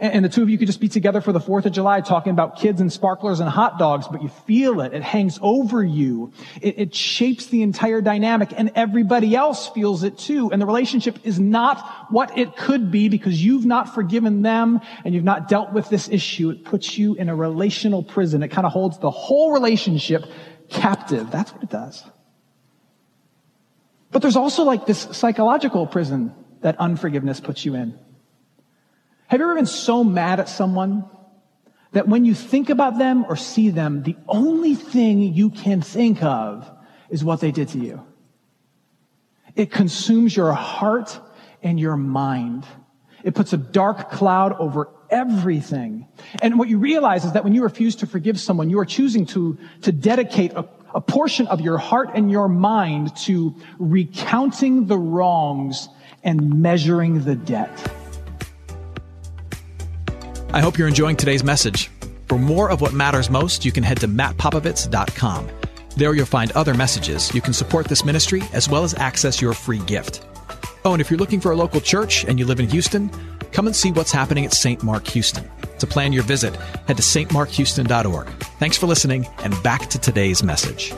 And, 0.00 0.24
the 0.24 0.28
two 0.28 0.42
of 0.42 0.50
you 0.50 0.58
could 0.58 0.66
just 0.66 0.80
be 0.80 0.88
together 0.88 1.20
for 1.20 1.32
the 1.32 1.40
4th 1.40 1.66
of 1.66 1.72
July 1.72 2.00
talking 2.00 2.32
about 2.32 2.58
kids 2.58 2.80
and 2.80 2.92
sparklers 2.92 3.40
and 3.40 3.48
hot 3.48 3.78
dogs, 3.78 4.06
but 4.08 4.22
you 4.22 4.28
feel 4.46 4.80
it. 4.80 4.92
It 4.92 5.02
hangs 5.02 5.38
over 5.40 5.82
you. 5.82 6.32
It, 6.60 6.78
it 6.78 6.94
shapes 6.94 7.46
the 7.46 7.62
entire 7.62 8.00
dynamic 8.00 8.52
and 8.56 8.72
everybody 8.74 9.34
else 9.36 9.68
feels 9.68 10.02
it 10.02 10.18
too. 10.18 10.50
And 10.50 10.60
the 10.60 10.66
relationship 10.66 11.18
is 11.24 11.38
not 11.38 12.06
what 12.10 12.36
it 12.36 12.56
could 12.56 12.90
be 12.90 13.08
because 13.08 13.42
you've 13.42 13.66
not 13.66 13.94
forgiven 13.94 14.42
them 14.42 14.80
and 15.04 15.14
you've 15.14 15.24
not 15.24 15.48
dealt 15.48 15.72
with 15.72 15.88
this 15.88 16.08
issue. 16.08 16.50
It 16.50 16.64
puts 16.64 16.98
you 16.98 17.14
in 17.14 17.28
a 17.28 17.36
relational 17.36 18.02
prison. 18.02 18.42
It 18.42 18.48
kind 18.48 18.66
of 18.66 18.72
holds 18.72 18.98
the 18.98 19.10
whole 19.10 19.52
relationship 19.52 20.24
captive. 20.68 21.30
That's 21.30 21.52
what 21.52 21.62
it 21.62 21.70
does. 21.70 22.04
But 24.10 24.22
there's 24.22 24.36
also 24.36 24.64
like 24.64 24.86
this 24.86 25.00
psychological 25.12 25.86
prison 25.86 26.34
that 26.62 26.78
unforgiveness 26.80 27.40
puts 27.40 27.64
you 27.64 27.74
in. 27.74 27.98
Have 29.28 29.40
you 29.40 29.46
ever 29.46 29.56
been 29.56 29.66
so 29.66 30.04
mad 30.04 30.38
at 30.38 30.48
someone 30.48 31.04
that 31.92 32.06
when 32.06 32.24
you 32.24 32.34
think 32.34 32.70
about 32.70 32.98
them 32.98 33.24
or 33.28 33.36
see 33.36 33.70
them, 33.70 34.02
the 34.02 34.16
only 34.28 34.74
thing 34.74 35.20
you 35.20 35.50
can 35.50 35.82
think 35.82 36.22
of 36.22 36.70
is 37.10 37.24
what 37.24 37.40
they 37.40 37.50
did 37.50 37.68
to 37.68 37.78
you? 37.78 38.06
It 39.56 39.72
consumes 39.72 40.36
your 40.36 40.52
heart 40.52 41.18
and 41.62 41.80
your 41.80 41.96
mind. 41.96 42.66
It 43.24 43.34
puts 43.34 43.52
a 43.52 43.56
dark 43.56 44.10
cloud 44.10 44.52
over 44.60 44.90
everything. 45.10 46.06
And 46.42 46.58
what 46.58 46.68
you 46.68 46.78
realize 46.78 47.24
is 47.24 47.32
that 47.32 47.42
when 47.42 47.54
you 47.54 47.62
refuse 47.62 47.96
to 47.96 48.06
forgive 48.06 48.38
someone, 48.38 48.70
you 48.70 48.78
are 48.78 48.84
choosing 48.84 49.26
to, 49.26 49.58
to 49.82 49.92
dedicate 49.92 50.52
a, 50.52 50.68
a 50.94 51.00
portion 51.00 51.46
of 51.48 51.60
your 51.60 51.78
heart 51.78 52.10
and 52.14 52.30
your 52.30 52.48
mind 52.48 53.16
to 53.16 53.56
recounting 53.78 54.86
the 54.86 54.98
wrongs 54.98 55.88
and 56.22 56.62
measuring 56.62 57.24
the 57.24 57.34
debt. 57.34 58.05
I 60.56 60.60
hope 60.60 60.78
you're 60.78 60.88
enjoying 60.88 61.16
today's 61.16 61.44
message. 61.44 61.90
For 62.28 62.38
more 62.38 62.70
of 62.70 62.80
what 62.80 62.94
matters 62.94 63.28
most, 63.28 63.62
you 63.66 63.70
can 63.70 63.82
head 63.82 64.00
to 64.00 64.08
mattpopovits.com. 64.08 65.48
There 65.98 66.14
you'll 66.14 66.24
find 66.24 66.50
other 66.52 66.72
messages. 66.72 67.34
You 67.34 67.42
can 67.42 67.52
support 67.52 67.88
this 67.88 68.06
ministry 68.06 68.42
as 68.54 68.66
well 68.66 68.82
as 68.82 68.94
access 68.94 69.42
your 69.42 69.52
free 69.52 69.80
gift. 69.80 70.26
Oh, 70.86 70.94
and 70.94 71.02
if 71.02 71.10
you're 71.10 71.18
looking 71.18 71.42
for 71.42 71.52
a 71.52 71.56
local 71.56 71.78
church 71.78 72.24
and 72.24 72.38
you 72.38 72.46
live 72.46 72.58
in 72.58 72.70
Houston, 72.70 73.10
come 73.52 73.66
and 73.66 73.76
see 73.76 73.92
what's 73.92 74.10
happening 74.10 74.46
at 74.46 74.54
St. 74.54 74.82
Mark 74.82 75.06
Houston. 75.08 75.46
To 75.78 75.86
plan 75.86 76.14
your 76.14 76.22
visit, 76.22 76.56
head 76.86 76.96
to 76.96 77.02
stmarkhouston.org. 77.02 78.26
Thanks 78.58 78.78
for 78.78 78.86
listening, 78.86 79.28
and 79.40 79.62
back 79.62 79.90
to 79.90 79.98
today's 79.98 80.42
message. 80.42 80.94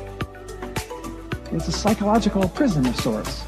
It's 1.51 1.67
a 1.67 1.73
psychological 1.73 2.49
prison 2.51 2.87
of 2.87 2.95
sorts. 2.95 3.43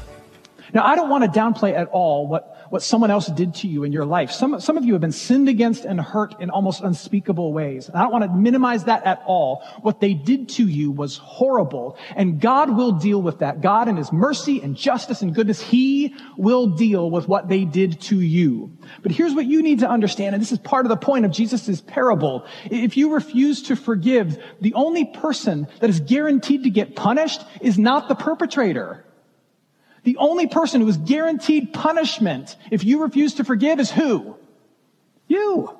Now, 0.73 0.85
I 0.85 0.95
don't 0.95 1.09
want 1.09 1.23
to 1.23 1.39
downplay 1.39 1.73
at 1.73 1.87
all 1.87 2.27
what 2.27 2.60
what 2.71 2.81
someone 2.81 3.11
else 3.11 3.27
did 3.27 3.53
to 3.53 3.67
you 3.67 3.83
in 3.83 3.91
your 3.91 4.05
life. 4.05 4.31
Some, 4.31 4.61
some 4.61 4.77
of 4.77 4.85
you 4.85 4.93
have 4.93 5.01
been 5.01 5.11
sinned 5.11 5.49
against 5.49 5.83
and 5.83 5.99
hurt 5.99 6.39
in 6.39 6.49
almost 6.49 6.81
unspeakable 6.81 7.51
ways. 7.51 7.89
And 7.89 7.97
I 7.97 8.03
don't 8.03 8.13
want 8.13 8.23
to 8.23 8.33
minimize 8.33 8.85
that 8.85 9.05
at 9.05 9.21
all. 9.25 9.61
What 9.81 9.99
they 9.99 10.13
did 10.13 10.47
to 10.49 10.65
you 10.65 10.89
was 10.89 11.17
horrible. 11.17 11.97
And 12.15 12.39
God 12.39 12.75
will 12.77 12.93
deal 12.93 13.21
with 13.21 13.39
that. 13.39 13.59
God 13.59 13.89
in 13.89 13.97
His 13.97 14.13
mercy 14.13 14.61
and 14.61 14.77
justice 14.77 15.21
and 15.21 15.35
goodness, 15.35 15.61
He 15.61 16.15
will 16.37 16.67
deal 16.67 17.11
with 17.11 17.27
what 17.27 17.49
they 17.49 17.65
did 17.65 17.99
to 18.03 18.21
you. 18.21 18.71
But 19.03 19.11
here's 19.11 19.33
what 19.33 19.45
you 19.45 19.61
need 19.61 19.79
to 19.79 19.89
understand, 19.89 20.33
and 20.33 20.41
this 20.41 20.53
is 20.53 20.59
part 20.59 20.85
of 20.85 20.89
the 20.89 20.95
point 20.95 21.25
of 21.25 21.31
Jesus' 21.31 21.81
parable. 21.81 22.45
If 22.63 22.95
you 22.95 23.13
refuse 23.13 23.63
to 23.63 23.75
forgive, 23.75 24.41
the 24.61 24.75
only 24.75 25.03
person 25.03 25.67
that 25.81 25.89
is 25.89 25.99
guaranteed 25.99 26.63
to 26.63 26.69
get 26.69 26.95
punished 26.95 27.41
is 27.59 27.77
not 27.77 28.07
the 28.07 28.15
perpetrator. 28.15 29.05
The 30.03 30.17
only 30.17 30.47
person 30.47 30.81
who 30.81 30.87
is 30.87 30.97
guaranteed 30.97 31.73
punishment 31.73 32.55
if 32.71 32.83
you 32.83 33.03
refuse 33.03 33.35
to 33.35 33.43
forgive 33.43 33.79
is 33.79 33.91
who? 33.91 34.35
You. 35.27 35.77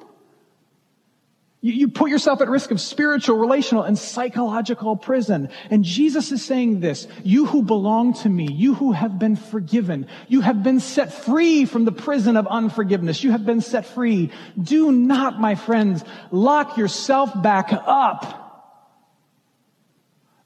You, 1.63 1.89
put 1.89 2.09
yourself 2.09 2.41
at 2.41 2.49
risk 2.49 2.71
of 2.71 2.81
spiritual, 2.81 3.37
relational, 3.37 3.83
and 3.83 3.95
psychological 3.95 4.95
prison. 4.95 5.49
And 5.69 5.83
Jesus 5.83 6.31
is 6.31 6.43
saying 6.43 6.79
this, 6.79 7.07
you 7.23 7.45
who 7.45 7.61
belong 7.61 8.15
to 8.15 8.29
me, 8.29 8.51
you 8.51 8.73
who 8.73 8.93
have 8.93 9.19
been 9.19 9.35
forgiven, 9.35 10.07
you 10.27 10.41
have 10.41 10.63
been 10.63 10.79
set 10.79 11.13
free 11.13 11.65
from 11.65 11.85
the 11.85 11.91
prison 11.91 12.35
of 12.35 12.47
unforgiveness. 12.47 13.23
You 13.23 13.29
have 13.29 13.45
been 13.45 13.61
set 13.61 13.85
free. 13.85 14.31
Do 14.59 14.91
not, 14.91 15.39
my 15.39 15.53
friends, 15.53 16.03
lock 16.31 16.77
yourself 16.77 17.39
back 17.43 17.69
up 17.71 18.41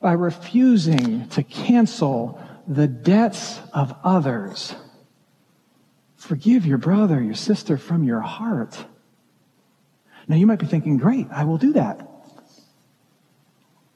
by 0.02 0.12
refusing 0.12 1.30
to 1.30 1.44
cancel 1.44 2.42
the 2.68 2.88
debts 2.88 3.60
of 3.74 3.96
others. 4.04 4.76
Forgive 6.16 6.66
your 6.66 6.78
brother, 6.78 7.22
your 7.22 7.36
sister 7.36 7.78
from 7.78 8.04
your 8.04 8.22
heart. 8.22 8.86
Now 10.28 10.36
you 10.36 10.48
might 10.48 10.60
be 10.60 10.66
thinking, 10.66 10.98
great, 10.98 11.28
I 11.32 11.44
will 11.44 11.58
do 11.58 11.74
that. 11.74 12.10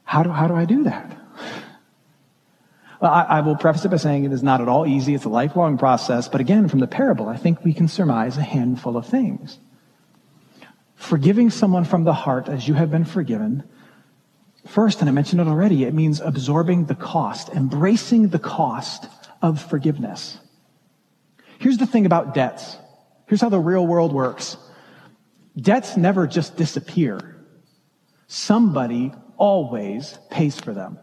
How 0.03 0.23
do, 0.23 0.29
how 0.29 0.47
do 0.47 0.55
I 0.55 0.65
do 0.65 0.83
that? 0.83 1.15
Well, 3.01 3.11
I, 3.11 3.23
I 3.23 3.41
will 3.41 3.55
preface 3.55 3.85
it 3.85 3.89
by 3.89 3.97
saying 3.97 4.25
it 4.25 4.33
is 4.33 4.43
not 4.43 4.61
at 4.61 4.67
all 4.67 4.85
easy. 4.85 5.15
It's 5.15 5.25
a 5.25 5.29
lifelong 5.29 5.77
process. 5.77 6.27
But 6.27 6.41
again, 6.41 6.67
from 6.67 6.79
the 6.79 6.87
parable, 6.87 7.29
I 7.29 7.37
think 7.37 7.63
we 7.63 7.73
can 7.73 7.87
surmise 7.87 8.37
a 8.37 8.41
handful 8.41 8.97
of 8.97 9.07
things. 9.07 9.57
Forgiving 10.95 11.49
someone 11.49 11.85
from 11.85 12.03
the 12.03 12.13
heart 12.13 12.49
as 12.49 12.67
you 12.67 12.73
have 12.73 12.91
been 12.91 13.05
forgiven 13.05 13.63
First, 14.69 14.99
and 14.99 15.09
I 15.09 15.11
mentioned 15.11 15.41
it 15.41 15.47
already, 15.47 15.83
it 15.83 15.95
means 15.95 16.21
absorbing 16.21 16.85
the 16.85 16.93
cost, 16.93 17.49
embracing 17.49 18.27
the 18.27 18.37
cost 18.37 19.07
of 19.41 19.59
forgiveness. 19.59 20.37
Here's 21.57 21.79
the 21.79 21.87
thing 21.87 22.05
about 22.05 22.35
debts. 22.35 22.77
Here's 23.25 23.41
how 23.41 23.49
the 23.49 23.59
real 23.59 23.87
world 23.87 24.13
works. 24.13 24.57
Debts 25.59 25.97
never 25.97 26.27
just 26.27 26.55
disappear. 26.55 27.35
Somebody 28.27 29.11
always 29.37 30.19
pays 30.29 30.59
for 30.59 30.71
them. 30.71 30.99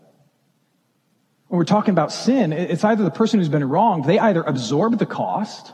When 1.49 1.59
we're 1.59 1.65
talking 1.65 1.93
about 1.93 2.13
sin, 2.13 2.53
it's 2.53 2.85
either 2.85 3.03
the 3.03 3.11
person 3.11 3.41
who's 3.41 3.49
been 3.49 3.69
wronged, 3.69 4.05
they 4.05 4.21
either 4.21 4.45
absorb 4.45 4.97
the 5.01 5.07
cost, 5.07 5.73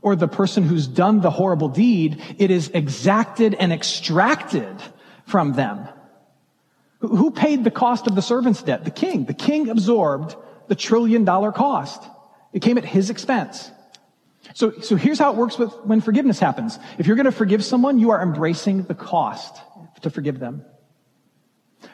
or 0.00 0.16
the 0.16 0.26
person 0.26 0.62
who's 0.62 0.86
done 0.86 1.20
the 1.20 1.30
horrible 1.30 1.68
deed, 1.68 2.22
it 2.38 2.50
is 2.50 2.70
exacted 2.70 3.52
and 3.52 3.74
extracted 3.74 4.74
from 5.26 5.52
them. 5.52 5.86
Who 7.00 7.30
paid 7.30 7.64
the 7.64 7.70
cost 7.70 8.06
of 8.06 8.14
the 8.14 8.22
servant's 8.22 8.62
debt? 8.62 8.84
The 8.84 8.90
king. 8.90 9.24
The 9.24 9.34
king 9.34 9.68
absorbed 9.70 10.36
the 10.68 10.74
trillion 10.74 11.24
dollar 11.24 11.50
cost. 11.50 12.02
It 12.52 12.60
came 12.60 12.78
at 12.78 12.84
his 12.84 13.10
expense. 13.10 13.70
So, 14.54 14.72
so 14.80 14.96
here's 14.96 15.18
how 15.18 15.32
it 15.32 15.36
works 15.36 15.58
with 15.58 15.72
when 15.84 16.00
forgiveness 16.00 16.38
happens. 16.38 16.78
If 16.98 17.06
you're 17.06 17.16
going 17.16 17.26
to 17.26 17.32
forgive 17.32 17.64
someone, 17.64 17.98
you 17.98 18.10
are 18.10 18.22
embracing 18.22 18.84
the 18.84 18.94
cost 18.94 19.56
to 20.02 20.10
forgive 20.10 20.38
them. 20.38 20.64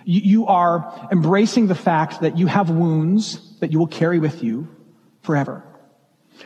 You, 0.04 0.20
you 0.20 0.46
are 0.46 1.08
embracing 1.12 1.66
the 1.68 1.74
fact 1.74 2.20
that 2.22 2.36
you 2.38 2.46
have 2.46 2.70
wounds 2.70 3.58
that 3.60 3.72
you 3.72 3.78
will 3.78 3.86
carry 3.86 4.18
with 4.18 4.42
you 4.42 4.68
forever. 5.22 5.64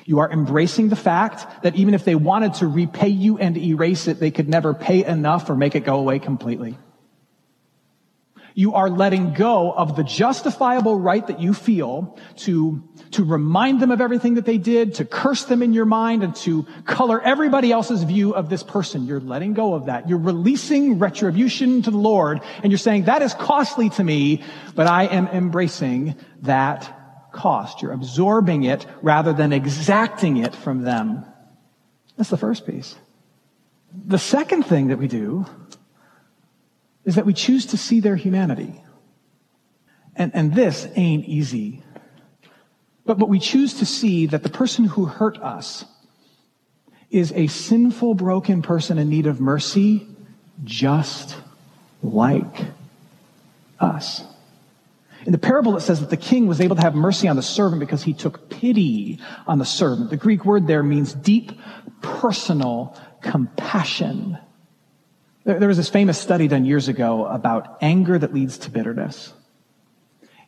You 0.05 0.21
are 0.21 0.31
embracing 0.31 0.89
the 0.89 0.97
fact 0.97 1.63
that 1.63 1.77
even 1.77 1.95
if 1.95 2.05
they 2.05 2.15
wanted 2.15 2.55
to 2.55 2.67
repay 2.67 3.09
you 3.09 3.39
and 3.39 3.57
erase 3.57 4.07
it, 4.07 4.21
they 4.21 4.31
could 4.31 4.49
never 4.49 4.75
pay 4.75 5.05
enough 5.05 5.49
or 5.51 5.57
make 5.57 5.75
it 5.75 5.85
go 5.85 5.99
away 5.99 6.19
completely. 6.19 6.79
You 8.55 8.75
are 8.75 8.91
letting 8.91 9.35
go 9.35 9.73
of 9.73 9.97
the 9.97 10.05
justifiable 10.05 10.99
right 10.99 11.27
that 11.27 11.41
you 11.41 11.55
feel 11.55 12.19
to, 12.39 12.83
to 13.13 13.25
remind 13.25 13.81
them 13.81 13.91
of 13.91 14.01
everything 14.01 14.35
that 14.35 14.45
they 14.45 14.59
did, 14.59 14.95
to 14.95 15.05
curse 15.05 15.45
them 15.45 15.63
in 15.63 15.73
your 15.73 15.85
mind, 15.85 16.23
and 16.23 16.35
to 16.37 16.65
color 16.85 17.21
everybody 17.21 17.73
else's 17.73 18.03
view 18.03 18.35
of 18.35 18.49
this 18.49 18.63
person. 18.63 19.07
You're 19.07 19.21
letting 19.21 19.55
go 19.55 19.75
of 19.75 19.87
that. 19.87 20.09
You're 20.09 20.19
releasing 20.19 20.99
retribution 20.99 21.83
to 21.83 21.91
the 21.91 21.99
Lord, 21.99 22.41
and 22.63 22.71
you're 22.71 22.79
saying, 22.79 23.05
that 23.05 23.23
is 23.23 23.35
costly 23.35 23.91
to 23.91 24.05
me, 24.05 24.43
but 24.75 24.87
I 24.87 25.05
am 25.05 25.29
embracing 25.29 26.17
that 26.43 27.31
cost. 27.33 27.83
You're 27.83 27.93
absorbing 27.93 28.65
it 28.65 28.87
rather 29.03 29.33
than 29.33 29.53
exacting 29.53 30.39
it 30.39 30.55
from 30.55 30.83
them. 30.83 31.25
That's 32.17 32.31
the 32.31 32.37
first 32.37 32.67
piece. 32.67 32.97
The 33.93 34.19
second 34.19 34.65
thing 34.65 34.89
that 34.89 34.99
we 34.99 35.09
do 35.09 35.47
is 37.05 37.15
that 37.15 37.27
we 37.27 37.33
choose 37.33 37.67
to 37.67 37.77
see 37.77 38.01
their 38.01 38.17
humanity. 38.17 38.83
And, 40.17 40.33
and 40.35 40.55
this 40.55 40.87
ain't 40.97 41.25
easy. 41.27 41.83
But, 43.07 43.19
but 43.19 43.29
we 43.29 43.39
choose 43.39 43.75
to 43.75 43.87
see 43.87 44.27
that 44.27 44.43
the 44.43 44.51
person 44.51 44.85
who 44.85 45.07
hurt 45.07 45.39
us 45.39 45.85
is 47.11 47.33
a 47.33 47.47
sinful, 47.47 48.15
broken 48.15 48.63
person 48.63 48.99
in 48.99 49.09
need 49.09 49.27
of 49.27 49.41
mercy 49.41 50.07
just 50.65 51.37
like 52.03 52.67
us. 53.81 54.25
In 55.27 55.33
the 55.33 55.39
parable, 55.39 55.77
it 55.77 55.81
says 55.81 56.01
that 56.01 56.11
the 56.11 56.17
king 56.17 56.47
was 56.47 56.61
able 56.61 56.77
to 56.77 56.83
have 56.83 56.95
mercy 56.95 57.29
on 57.29 57.37
the 57.37 57.43
servant 57.43 57.81
because 57.81 58.03
he 58.03 58.15
took 58.15 58.49
pity 58.49 59.19
on 59.47 59.59
the 59.59 59.65
servant. 59.65 60.11
The 60.11 60.17
Greek 60.17 60.45
word 60.45 60.67
there 60.67 60.83
means 60.83 61.13
deep 61.13 61.53
personal 62.01 62.97
compassion. 63.21 64.39
There, 65.59 65.67
was 65.67 65.79
this 65.79 65.89
famous 65.89 66.17
study 66.17 66.47
done 66.47 66.65
years 66.65 66.87
ago 66.87 67.27
about 67.27 67.79
anger 67.81 68.17
that 68.17 68.33
leads 68.33 68.59
to 68.59 68.71
bitterness. 68.71 69.33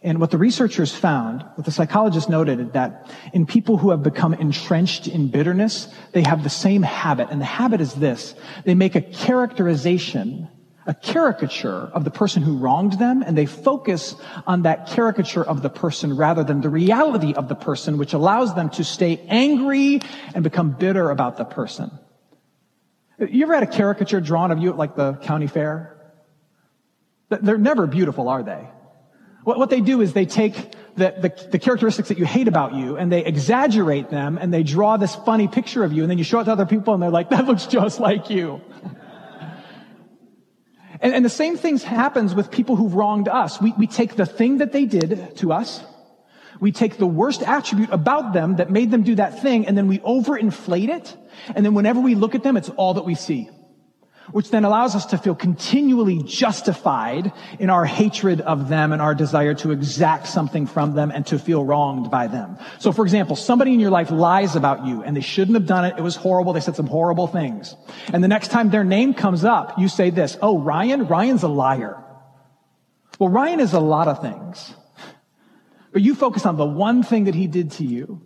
And 0.00 0.20
what 0.20 0.30
the 0.30 0.38
researchers 0.38 0.94
found, 0.94 1.42
what 1.56 1.64
the 1.64 1.72
psychologists 1.72 2.28
noted, 2.28 2.72
that 2.74 3.10
in 3.32 3.44
people 3.44 3.78
who 3.78 3.90
have 3.90 4.04
become 4.04 4.32
entrenched 4.32 5.08
in 5.08 5.26
bitterness, 5.26 5.88
they 6.12 6.22
have 6.22 6.44
the 6.44 6.50
same 6.50 6.82
habit. 6.82 7.28
And 7.30 7.40
the 7.40 7.46
habit 7.46 7.80
is 7.80 7.94
this. 7.94 8.36
They 8.64 8.74
make 8.74 8.94
a 8.94 9.00
characterization, 9.00 10.48
a 10.86 10.94
caricature 10.94 11.90
of 11.92 12.04
the 12.04 12.10
person 12.10 12.42
who 12.42 12.58
wronged 12.58 13.00
them, 13.00 13.24
and 13.26 13.36
they 13.36 13.46
focus 13.46 14.14
on 14.46 14.62
that 14.62 14.86
caricature 14.86 15.42
of 15.42 15.62
the 15.62 15.70
person 15.70 16.16
rather 16.16 16.44
than 16.44 16.60
the 16.60 16.68
reality 16.68 17.34
of 17.34 17.48
the 17.48 17.56
person, 17.56 17.98
which 17.98 18.12
allows 18.12 18.54
them 18.54 18.70
to 18.70 18.84
stay 18.84 19.20
angry 19.28 20.00
and 20.32 20.44
become 20.44 20.70
bitter 20.70 21.10
about 21.10 21.38
the 21.38 21.44
person. 21.44 21.90
You 23.30 23.44
ever 23.44 23.54
had 23.54 23.62
a 23.62 23.66
caricature 23.66 24.20
drawn 24.20 24.50
of 24.50 24.58
you 24.58 24.70
at 24.70 24.76
like 24.76 24.96
the 24.96 25.14
county 25.14 25.46
fair? 25.46 25.96
They're 27.28 27.58
never 27.58 27.86
beautiful, 27.86 28.28
are 28.28 28.42
they? 28.42 28.68
What, 29.44 29.58
what 29.58 29.70
they 29.70 29.80
do 29.80 30.00
is 30.00 30.12
they 30.12 30.26
take 30.26 30.54
the, 30.96 31.14
the, 31.18 31.48
the, 31.50 31.58
characteristics 31.58 32.08
that 32.10 32.18
you 32.18 32.26
hate 32.26 32.46
about 32.46 32.74
you 32.74 32.96
and 32.96 33.10
they 33.10 33.24
exaggerate 33.24 34.10
them 34.10 34.38
and 34.38 34.52
they 34.52 34.62
draw 34.62 34.96
this 34.98 35.14
funny 35.14 35.48
picture 35.48 35.82
of 35.82 35.92
you 35.92 36.02
and 36.02 36.10
then 36.10 36.18
you 36.18 36.24
show 36.24 36.40
it 36.40 36.44
to 36.44 36.52
other 36.52 36.66
people 36.66 36.94
and 36.94 37.02
they're 37.02 37.10
like, 37.10 37.30
that 37.30 37.46
looks 37.46 37.66
just 37.66 37.98
like 37.98 38.30
you. 38.30 38.60
and, 41.00 41.14
and, 41.14 41.24
the 41.24 41.30
same 41.30 41.56
thing 41.56 41.78
happens 41.78 42.34
with 42.34 42.50
people 42.50 42.76
who've 42.76 42.94
wronged 42.94 43.26
us. 43.26 43.60
We, 43.60 43.72
we 43.78 43.86
take 43.86 44.16
the 44.16 44.26
thing 44.26 44.58
that 44.58 44.72
they 44.72 44.84
did 44.84 45.36
to 45.38 45.52
us, 45.52 45.82
we 46.62 46.70
take 46.70 46.96
the 46.96 47.08
worst 47.08 47.42
attribute 47.42 47.90
about 47.90 48.32
them 48.32 48.56
that 48.56 48.70
made 48.70 48.92
them 48.92 49.02
do 49.02 49.16
that 49.16 49.42
thing 49.42 49.66
and 49.66 49.76
then 49.76 49.88
we 49.88 49.98
overinflate 49.98 50.90
it. 50.90 51.16
And 51.56 51.66
then 51.66 51.74
whenever 51.74 51.98
we 51.98 52.14
look 52.14 52.36
at 52.36 52.44
them, 52.44 52.56
it's 52.56 52.68
all 52.68 52.94
that 52.94 53.04
we 53.04 53.16
see 53.16 53.50
which 54.30 54.50
then 54.50 54.64
allows 54.64 54.94
us 54.94 55.06
to 55.06 55.18
feel 55.18 55.34
continually 55.34 56.22
justified 56.22 57.32
in 57.58 57.68
our 57.68 57.84
hatred 57.84 58.40
of 58.40 58.68
them 58.68 58.92
and 58.92 59.02
our 59.02 59.16
desire 59.16 59.52
to 59.52 59.72
exact 59.72 60.28
something 60.28 60.64
from 60.64 60.94
them 60.94 61.10
and 61.10 61.26
to 61.26 61.38
feel 61.38 61.64
wronged 61.64 62.08
by 62.12 62.28
them. 62.28 62.56
So 62.78 62.92
for 62.92 63.02
example, 63.02 63.34
somebody 63.34 63.74
in 63.74 63.80
your 63.80 63.90
life 63.90 64.12
lies 64.12 64.54
about 64.54 64.86
you 64.86 65.02
and 65.02 65.16
they 65.16 65.20
shouldn't 65.20 65.56
have 65.56 65.66
done 65.66 65.84
it. 65.84 65.98
It 65.98 66.02
was 66.02 66.14
horrible. 66.14 66.52
They 66.52 66.60
said 66.60 66.76
some 66.76 66.86
horrible 66.86 67.26
things. 67.26 67.74
And 68.12 68.22
the 68.22 68.28
next 68.28 68.52
time 68.52 68.70
their 68.70 68.84
name 68.84 69.12
comes 69.12 69.44
up, 69.44 69.78
you 69.80 69.88
say 69.88 70.10
this, 70.10 70.38
oh, 70.40 70.60
Ryan, 70.60 71.08
Ryan's 71.08 71.42
a 71.42 71.48
liar. 71.48 72.02
Well, 73.18 73.28
Ryan 73.28 73.58
is 73.58 73.72
a 73.72 73.80
lot 73.80 74.06
of 74.06 74.22
things. 74.22 74.72
But 75.92 76.02
you 76.02 76.14
focus 76.14 76.46
on 76.46 76.56
the 76.56 76.66
one 76.66 77.02
thing 77.02 77.24
that 77.24 77.34
he 77.34 77.46
did 77.46 77.72
to 77.72 77.84
you. 77.84 78.22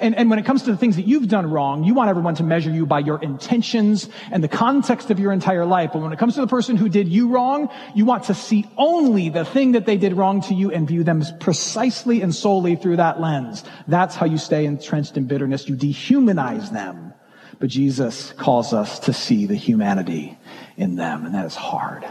And, 0.00 0.14
and 0.16 0.28
when 0.28 0.38
it 0.38 0.44
comes 0.44 0.64
to 0.64 0.72
the 0.72 0.76
things 0.76 0.96
that 0.96 1.06
you've 1.06 1.28
done 1.28 1.48
wrong, 1.48 1.84
you 1.84 1.94
want 1.94 2.10
everyone 2.10 2.34
to 2.36 2.42
measure 2.42 2.70
you 2.70 2.86
by 2.86 2.98
your 2.98 3.22
intentions 3.22 4.08
and 4.30 4.42
the 4.42 4.48
context 4.48 5.10
of 5.10 5.18
your 5.18 5.32
entire 5.32 5.64
life. 5.64 5.90
But 5.92 6.02
when 6.02 6.12
it 6.12 6.18
comes 6.18 6.34
to 6.34 6.40
the 6.40 6.46
person 6.46 6.76
who 6.76 6.88
did 6.88 7.08
you 7.08 7.28
wrong, 7.28 7.70
you 7.94 8.04
want 8.04 8.24
to 8.24 8.34
see 8.34 8.68
only 8.76 9.28
the 9.30 9.44
thing 9.44 9.72
that 9.72 9.86
they 9.86 9.96
did 9.96 10.12
wrong 10.14 10.42
to 10.42 10.54
you 10.54 10.70
and 10.70 10.86
view 10.86 11.04
them 11.04 11.24
precisely 11.40 12.20
and 12.20 12.34
solely 12.34 12.76
through 12.76 12.96
that 12.96 13.20
lens. 13.20 13.64
That's 13.86 14.14
how 14.14 14.26
you 14.26 14.38
stay 14.38 14.66
entrenched 14.66 15.16
in 15.16 15.26
bitterness. 15.26 15.68
You 15.68 15.76
dehumanize 15.76 16.72
them. 16.72 17.14
But 17.58 17.70
Jesus 17.70 18.32
calls 18.32 18.74
us 18.74 18.98
to 19.00 19.14
see 19.14 19.46
the 19.46 19.54
humanity 19.54 20.36
in 20.76 20.96
them, 20.96 21.24
and 21.24 21.34
that 21.34 21.46
is 21.46 21.54
hard. 21.54 22.04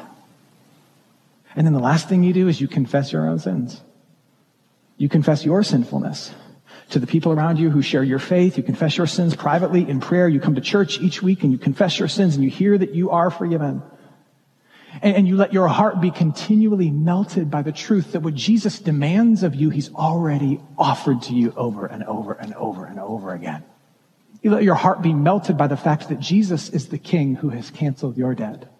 And 1.55 1.67
then 1.67 1.73
the 1.73 1.79
last 1.79 2.09
thing 2.09 2.23
you 2.23 2.33
do 2.33 2.47
is 2.47 2.59
you 2.59 2.67
confess 2.67 3.11
your 3.11 3.27
own 3.27 3.37
sins. 3.37 3.79
You 4.97 5.09
confess 5.09 5.45
your 5.45 5.63
sinfulness 5.63 6.33
to 6.91 6.99
the 6.99 7.07
people 7.07 7.31
around 7.31 7.57
you 7.57 7.69
who 7.69 7.81
share 7.81 8.03
your 8.03 8.19
faith. 8.19 8.57
You 8.57 8.63
confess 8.63 8.97
your 8.97 9.07
sins 9.07 9.35
privately 9.35 9.87
in 9.89 9.99
prayer. 9.99 10.29
You 10.29 10.39
come 10.39 10.55
to 10.55 10.61
church 10.61 10.99
each 10.99 11.21
week 11.21 11.43
and 11.43 11.51
you 11.51 11.57
confess 11.57 11.99
your 11.99 12.07
sins 12.07 12.35
and 12.35 12.43
you 12.43 12.49
hear 12.49 12.77
that 12.77 12.93
you 12.93 13.09
are 13.09 13.29
forgiven. 13.29 13.81
And, 15.01 15.17
and 15.17 15.27
you 15.27 15.35
let 15.35 15.51
your 15.51 15.67
heart 15.67 15.99
be 15.99 16.11
continually 16.11 16.89
melted 16.89 17.51
by 17.51 17.63
the 17.63 17.71
truth 17.71 18.13
that 18.13 18.21
what 18.21 18.35
Jesus 18.35 18.79
demands 18.79 19.43
of 19.43 19.55
you, 19.55 19.69
he's 19.69 19.93
already 19.93 20.61
offered 20.77 21.23
to 21.23 21.33
you 21.33 21.53
over 21.57 21.85
and 21.85 22.03
over 22.03 22.33
and 22.33 22.53
over 22.53 22.85
and 22.85 22.99
over 22.99 23.33
again. 23.33 23.63
You 24.41 24.51
let 24.51 24.63
your 24.63 24.75
heart 24.75 25.01
be 25.01 25.13
melted 25.13 25.57
by 25.57 25.67
the 25.67 25.75
fact 25.75 26.09
that 26.09 26.19
Jesus 26.19 26.69
is 26.69 26.87
the 26.87 26.99
king 26.99 27.35
who 27.35 27.49
has 27.49 27.71
canceled 27.71 28.15
your 28.15 28.35
debt. 28.35 28.71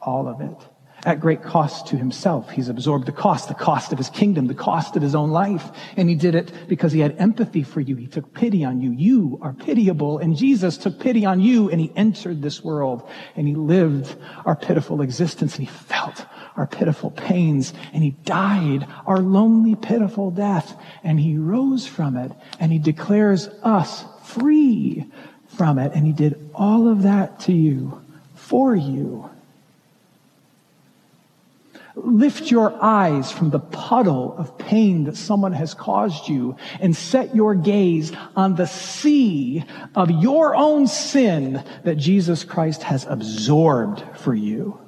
All 0.00 0.28
of 0.28 0.40
it 0.40 0.56
at 1.06 1.20
great 1.20 1.40
cost 1.40 1.86
to 1.86 1.96
himself. 1.96 2.50
He's 2.50 2.68
absorbed 2.68 3.06
the 3.06 3.12
cost, 3.12 3.46
the 3.46 3.54
cost 3.54 3.92
of 3.92 3.98
his 3.98 4.10
kingdom, 4.10 4.48
the 4.48 4.54
cost 4.54 4.96
of 4.96 5.02
his 5.02 5.14
own 5.14 5.30
life. 5.30 5.70
And 5.96 6.08
he 6.08 6.16
did 6.16 6.34
it 6.34 6.50
because 6.68 6.90
he 6.90 6.98
had 6.98 7.14
empathy 7.18 7.62
for 7.62 7.80
you. 7.80 7.94
He 7.94 8.08
took 8.08 8.34
pity 8.34 8.64
on 8.64 8.80
you. 8.80 8.90
You 8.90 9.38
are 9.40 9.52
pitiable. 9.52 10.18
And 10.18 10.36
Jesus 10.36 10.76
took 10.76 10.98
pity 10.98 11.24
on 11.24 11.40
you 11.40 11.70
and 11.70 11.80
he 11.80 11.92
entered 11.94 12.42
this 12.42 12.62
world 12.64 13.08
and 13.36 13.46
he 13.46 13.54
lived 13.54 14.16
our 14.44 14.56
pitiful 14.56 15.00
existence 15.00 15.56
and 15.56 15.68
he 15.68 15.72
felt 15.72 16.26
our 16.56 16.66
pitiful 16.66 17.12
pains 17.12 17.72
and 17.92 18.02
he 18.02 18.10
died 18.24 18.84
our 19.06 19.18
lonely, 19.18 19.76
pitiful 19.76 20.32
death 20.32 20.76
and 21.04 21.20
he 21.20 21.38
rose 21.38 21.86
from 21.86 22.16
it 22.16 22.32
and 22.58 22.72
he 22.72 22.80
declares 22.80 23.46
us 23.62 24.04
free 24.24 25.06
from 25.56 25.78
it. 25.78 25.92
And 25.94 26.04
he 26.04 26.12
did 26.12 26.50
all 26.52 26.88
of 26.88 27.02
that 27.02 27.38
to 27.40 27.52
you, 27.52 28.02
for 28.34 28.74
you 28.74 29.30
Lift 31.98 32.50
your 32.50 32.76
eyes 32.84 33.32
from 33.32 33.48
the 33.48 33.58
puddle 33.58 34.36
of 34.36 34.58
pain 34.58 35.04
that 35.04 35.16
someone 35.16 35.54
has 35.54 35.72
caused 35.72 36.28
you 36.28 36.54
and 36.78 36.94
set 36.94 37.34
your 37.34 37.54
gaze 37.54 38.12
on 38.36 38.54
the 38.54 38.66
sea 38.66 39.64
of 39.94 40.10
your 40.10 40.54
own 40.54 40.88
sin 40.88 41.64
that 41.84 41.96
Jesus 41.96 42.44
Christ 42.44 42.82
has 42.82 43.06
absorbed 43.06 44.04
for 44.18 44.34
you. 44.34 44.78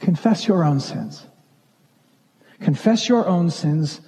Confess 0.00 0.48
your 0.48 0.64
own 0.64 0.80
sins. 0.80 1.24
Confess 2.58 3.08
your 3.08 3.28
own 3.28 3.48
sins. 3.48 4.00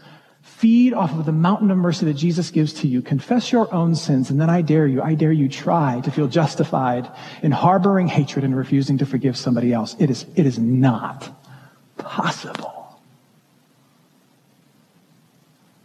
Feed 0.42 0.92
off 0.92 1.12
of 1.12 1.24
the 1.24 1.30
mountain 1.30 1.70
of 1.70 1.78
mercy 1.78 2.04
that 2.06 2.14
Jesus 2.14 2.50
gives 2.50 2.72
to 2.74 2.88
you. 2.88 3.00
Confess 3.00 3.52
your 3.52 3.72
own 3.72 3.94
sins. 3.94 4.28
And 4.28 4.40
then 4.40 4.50
I 4.50 4.60
dare 4.60 4.88
you, 4.88 5.00
I 5.00 5.14
dare 5.14 5.32
you 5.32 5.48
try 5.48 6.00
to 6.00 6.10
feel 6.10 6.26
justified 6.26 7.08
in 7.44 7.52
harboring 7.52 8.08
hatred 8.08 8.44
and 8.44 8.56
refusing 8.56 8.98
to 8.98 9.06
forgive 9.06 9.36
somebody 9.36 9.72
else. 9.72 9.94
It 10.00 10.10
is, 10.10 10.26
it 10.34 10.46
is 10.46 10.58
not 10.58 11.32
possible. 12.04 12.98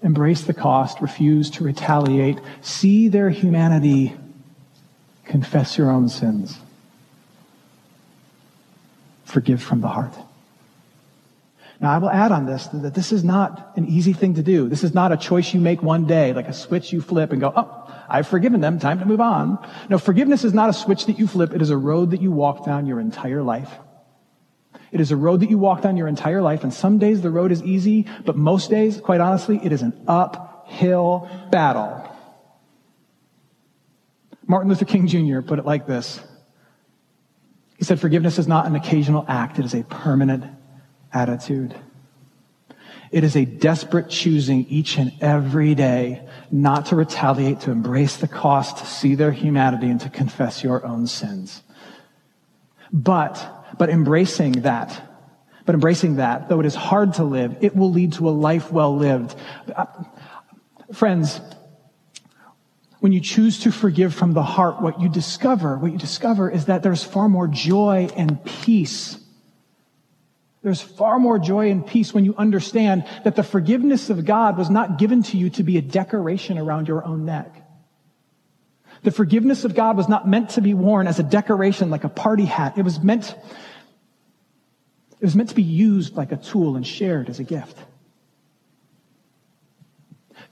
Embrace 0.01 0.43
the 0.43 0.53
cost, 0.53 1.01
refuse 1.01 1.49
to 1.51 1.63
retaliate, 1.63 2.39
see 2.62 3.10
their 3.10 3.29
humanity, 3.29 4.15
confess 5.25 5.77
your 5.77 5.91
own 5.91 6.08
sins, 6.08 6.58
forgive 9.25 9.62
from 9.62 9.82
the 9.82 9.88
heart. 9.88 10.13
Now, 11.82 11.91
I 11.93 11.97
will 11.97 12.10
add 12.10 12.32
on 12.32 12.45
this 12.45 12.67
that 12.67 12.93
this 12.93 13.12
is 13.12 13.23
not 13.23 13.71
an 13.77 13.88
easy 13.88 14.12
thing 14.12 14.34
to 14.34 14.43
do. 14.43 14.67
This 14.67 14.84
is 14.84 14.93
not 14.93 15.13
a 15.13 15.17
choice 15.17 15.53
you 15.53 15.62
make 15.62 15.82
one 15.82 16.05
day, 16.05 16.34
like 16.34 16.47
a 16.47 16.53
switch 16.53 16.91
you 16.91 16.99
flip 16.99 17.32
and 17.32 17.39
go, 17.39 17.53
oh, 17.55 17.93
I've 18.10 18.27
forgiven 18.27 18.60
them, 18.60 18.79
time 18.79 18.99
to 18.99 19.05
move 19.05 19.21
on. 19.21 19.65
No, 19.89 19.97
forgiveness 19.97 20.43
is 20.43 20.53
not 20.53 20.69
a 20.69 20.73
switch 20.73 21.05
that 21.05 21.19
you 21.19 21.27
flip. 21.27 21.53
It 21.53 21.62
is 21.62 21.69
a 21.69 21.77
road 21.77 22.12
that 22.12 22.21
you 22.21 22.32
walk 22.32 22.65
down 22.65 22.86
your 22.86 22.99
entire 22.99 23.43
life. 23.43 23.71
It 24.91 24.99
is 25.02 25.12
a 25.12 25.15
road 25.15 25.41
that 25.41 25.49
you 25.49 25.58
walked 25.58 25.86
on 25.86 25.97
your 25.97 26.08
entire 26.08 26.41
life, 26.41 26.63
and 26.63 26.73
some 26.73 26.97
days 26.97 27.21
the 27.21 27.30
road 27.30 27.52
is 27.52 27.62
easy, 27.63 28.08
but 28.25 28.36
most 28.36 28.69
days, 28.69 28.99
quite 28.99 29.21
honestly, 29.21 29.60
it 29.63 29.71
is 29.71 29.82
an 29.82 29.93
uphill 30.08 31.30
battle. 31.52 32.06
Martin 34.47 34.69
Luther 34.69 34.86
King 34.86 35.08
Jr. 35.08 35.41
put 35.41 35.60
it 35.60 35.65
like 35.65 35.86
this. 35.86 36.19
He 37.78 37.86
said, 37.86 37.99
forgiveness 37.99 38.39
is 38.39 38.47
not 38.47 38.65
an 38.65 38.75
occasional 38.75 39.23
act. 39.28 39.60
It 39.60 39.65
is 39.65 39.75
a 39.75 39.84
permanent 39.84 40.43
attitude. 41.13 41.75
It 43.12 43.23
is 43.23 43.36
a 43.36 43.45
desperate 43.45 44.10
choosing 44.10 44.65
each 44.65 44.97
and 44.97 45.13
every 45.21 45.75
day 45.75 46.28
not 46.52 46.88
to 46.88 46.95
retaliate, 46.95 47.62
to 47.62 47.71
embrace 47.71 48.17
the 48.17 48.28
cost, 48.28 48.78
to 48.78 48.86
see 48.86 49.15
their 49.15 49.32
humanity, 49.32 49.89
and 49.89 50.02
to 50.02 50.10
confess 50.10 50.63
your 50.63 50.86
own 50.86 51.08
sins. 51.08 51.63
But 52.91 53.59
but 53.77 53.89
embracing 53.89 54.53
that, 54.63 55.01
but 55.65 55.75
embracing 55.75 56.15
that, 56.15 56.49
though 56.49 56.60
it 56.60 56.65
is 56.65 56.75
hard 56.75 57.13
to 57.15 57.23
live, 57.23 57.58
it 57.62 57.75
will 57.75 57.91
lead 57.91 58.13
to 58.13 58.27
a 58.27 58.32
life 58.32 58.71
well 58.71 58.95
lived. 58.95 59.36
Uh, 59.75 59.86
friends, 60.93 61.39
when 62.99 63.12
you 63.12 63.21
choose 63.21 63.60
to 63.62 63.71
forgive 63.71 64.13
from 64.13 64.34
the 64.34 64.43
heart, 64.43 64.82
what 64.82 64.99
you 64.99 65.10
discover, 65.10 65.77
what 65.77 65.91
you 65.91 65.97
discover 65.97 66.49
is 66.49 66.65
that 66.65 66.84
there's 66.84 67.03
far 67.03 67.29
more 67.29 67.47
joy 67.47 68.10
and 68.15 68.43
peace. 68.43 69.17
There's 70.62 70.82
far 70.82 71.19
more 71.19 71.39
joy 71.39 71.71
and 71.71 71.86
peace 71.86 72.13
when 72.13 72.25
you 72.25 72.36
understand 72.38 73.05
that 73.23 73.38
the 73.38 73.43
forgiveness 73.43 74.10
of 74.10 74.25
God 74.25 74.58
was 74.58 74.69
not 74.69 74.97
given 74.97 75.23
to 75.23 75.38
you 75.38 75.49
to 75.51 75.63
be 75.63 75.77
a 75.77 75.82
decoration 75.82 76.58
around 76.58 76.89
your 76.89 77.05
own 77.05 77.23
neck. 77.23 77.68
The 79.03 79.12
forgiveness 79.12 79.63
of 79.63 79.75
God 79.75 79.95
was 79.95 80.09
not 80.09 80.27
meant 80.27 80.51
to 80.51 80.62
be 80.62 80.73
worn 80.73 81.07
as 81.07 81.19
a 81.19 81.23
decoration 81.23 81.89
like 81.89 82.03
a 82.03 82.09
party 82.09 82.45
hat. 82.45 82.77
It 82.77 82.83
was 82.83 82.99
meant, 83.01 83.35
it 85.19 85.25
was 85.25 85.35
meant 85.35 85.49
to 85.49 85.55
be 85.55 85.63
used 85.63 86.15
like 86.15 86.31
a 86.31 86.38
tool 86.38 86.75
and 86.75 86.85
shared 86.85 87.29
as 87.29 87.39
a 87.39 87.43
gift 87.43 87.77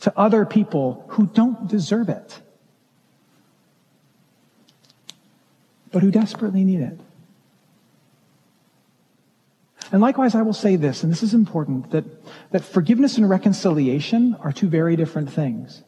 to 0.01 0.17
other 0.17 0.45
people 0.45 1.05
who 1.09 1.25
don't 1.25 1.67
deserve 1.67 2.09
it, 2.09 2.39
but 5.91 6.03
who 6.03 6.11
desperately 6.11 6.63
need 6.63 6.81
it. 6.81 6.99
And 9.91 10.01
likewise, 10.01 10.35
I 10.35 10.41
will 10.41 10.53
say 10.53 10.75
this, 10.75 11.03
and 11.03 11.11
this 11.11 11.23
is 11.23 11.33
important, 11.33 11.91
that, 11.91 12.03
that 12.51 12.63
forgiveness 12.63 13.17
and 13.17 13.29
reconciliation 13.29 14.35
are 14.41 14.51
two 14.51 14.67
very 14.67 14.95
different 14.95 15.31
things. 15.31 15.81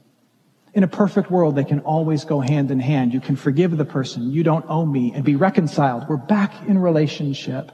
In 0.73 0.83
a 0.83 0.87
perfect 0.87 1.31
world, 1.31 1.55
they 1.55 1.63
can 1.63 1.79
always 1.79 2.25
go 2.25 2.39
hand 2.39 2.69
in 2.69 2.79
hand. 2.79 3.13
You 3.13 3.19
can 3.19 3.35
forgive 3.35 3.75
the 3.75 3.85
person, 3.85 4.31
you 4.31 4.43
don't 4.43 4.65
owe 4.69 4.85
me, 4.85 5.13
and 5.15 5.23
be 5.23 5.35
reconciled. 5.35 6.07
We're 6.07 6.17
back 6.17 6.53
in 6.67 6.77
relationship. 6.77 7.71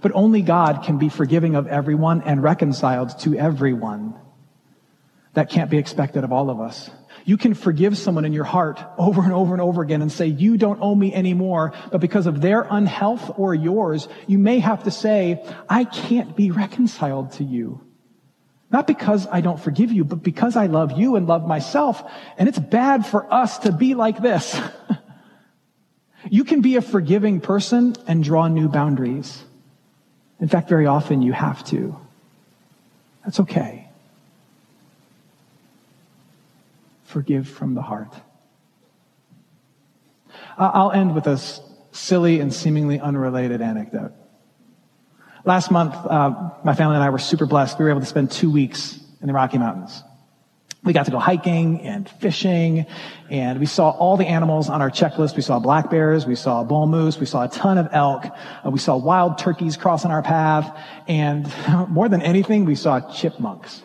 But 0.00 0.12
only 0.14 0.42
God 0.42 0.82
can 0.84 0.98
be 0.98 1.08
forgiving 1.08 1.54
of 1.54 1.66
everyone 1.66 2.22
and 2.22 2.42
reconciled 2.42 3.18
to 3.20 3.36
everyone. 3.36 4.14
That 5.34 5.50
can't 5.50 5.70
be 5.70 5.78
expected 5.78 6.24
of 6.24 6.32
all 6.32 6.50
of 6.50 6.60
us. 6.60 6.90
You 7.24 7.36
can 7.36 7.54
forgive 7.54 7.96
someone 7.96 8.24
in 8.24 8.32
your 8.32 8.44
heart 8.44 8.80
over 8.98 9.22
and 9.22 9.32
over 9.32 9.52
and 9.52 9.62
over 9.62 9.82
again 9.82 10.02
and 10.02 10.12
say, 10.12 10.26
you 10.26 10.56
don't 10.56 10.80
owe 10.80 10.94
me 10.94 11.14
anymore. 11.14 11.72
But 11.90 12.00
because 12.00 12.26
of 12.26 12.40
their 12.40 12.66
unhealth 12.68 13.32
or 13.36 13.54
yours, 13.54 14.08
you 14.26 14.38
may 14.38 14.58
have 14.58 14.84
to 14.84 14.90
say, 14.90 15.44
I 15.68 15.84
can't 15.84 16.36
be 16.36 16.50
reconciled 16.50 17.32
to 17.32 17.44
you. 17.44 17.80
Not 18.74 18.88
because 18.88 19.28
I 19.30 19.40
don't 19.40 19.60
forgive 19.60 19.92
you, 19.92 20.02
but 20.02 20.24
because 20.24 20.56
I 20.56 20.66
love 20.66 20.98
you 20.98 21.14
and 21.14 21.28
love 21.28 21.46
myself. 21.46 22.02
And 22.36 22.48
it's 22.48 22.58
bad 22.58 23.06
for 23.06 23.32
us 23.32 23.58
to 23.58 23.70
be 23.70 23.94
like 23.94 24.20
this. 24.20 24.60
you 26.28 26.42
can 26.42 26.60
be 26.60 26.74
a 26.74 26.82
forgiving 26.82 27.40
person 27.40 27.94
and 28.08 28.24
draw 28.24 28.48
new 28.48 28.68
boundaries. 28.68 29.44
In 30.40 30.48
fact, 30.48 30.68
very 30.68 30.86
often 30.86 31.22
you 31.22 31.32
have 31.32 31.64
to. 31.66 31.96
That's 33.22 33.38
okay. 33.38 33.86
forgive 37.04 37.48
from 37.48 37.74
the 37.74 37.82
heart. 37.82 38.12
I'll 40.58 40.90
end 40.90 41.14
with 41.14 41.28
a 41.28 41.40
silly 41.92 42.40
and 42.40 42.52
seemingly 42.52 42.98
unrelated 42.98 43.62
anecdote. 43.62 44.10
Last 45.46 45.70
month, 45.70 45.94
uh, 45.94 46.50
my 46.64 46.74
family 46.74 46.94
and 46.94 47.04
I 47.04 47.10
were 47.10 47.18
super 47.18 47.44
blessed. 47.44 47.78
We 47.78 47.84
were 47.84 47.90
able 47.90 48.00
to 48.00 48.06
spend 48.06 48.30
two 48.30 48.50
weeks 48.50 48.98
in 49.20 49.26
the 49.26 49.34
Rocky 49.34 49.58
Mountains. 49.58 50.02
We 50.82 50.94
got 50.94 51.04
to 51.04 51.10
go 51.10 51.18
hiking 51.18 51.80
and 51.82 52.08
fishing, 52.08 52.86
and 53.30 53.60
we 53.60 53.66
saw 53.66 53.90
all 53.90 54.16
the 54.16 54.26
animals 54.26 54.70
on 54.70 54.80
our 54.80 54.90
checklist. 54.90 55.36
We 55.36 55.42
saw 55.42 55.58
black 55.58 55.90
bears, 55.90 56.26
we 56.26 56.34
saw 56.34 56.64
bull 56.64 56.86
moose, 56.86 57.18
we 57.18 57.26
saw 57.26 57.44
a 57.44 57.48
ton 57.48 57.76
of 57.76 57.88
elk, 57.92 58.24
uh, 58.64 58.70
we 58.70 58.78
saw 58.78 58.96
wild 58.96 59.38
turkeys 59.38 59.76
crossing 59.76 60.10
our 60.10 60.22
path, 60.22 60.78
and 61.08 61.50
more 61.88 62.08
than 62.08 62.22
anything, 62.22 62.64
we 62.64 62.74
saw 62.74 63.00
chipmunks 63.12 63.82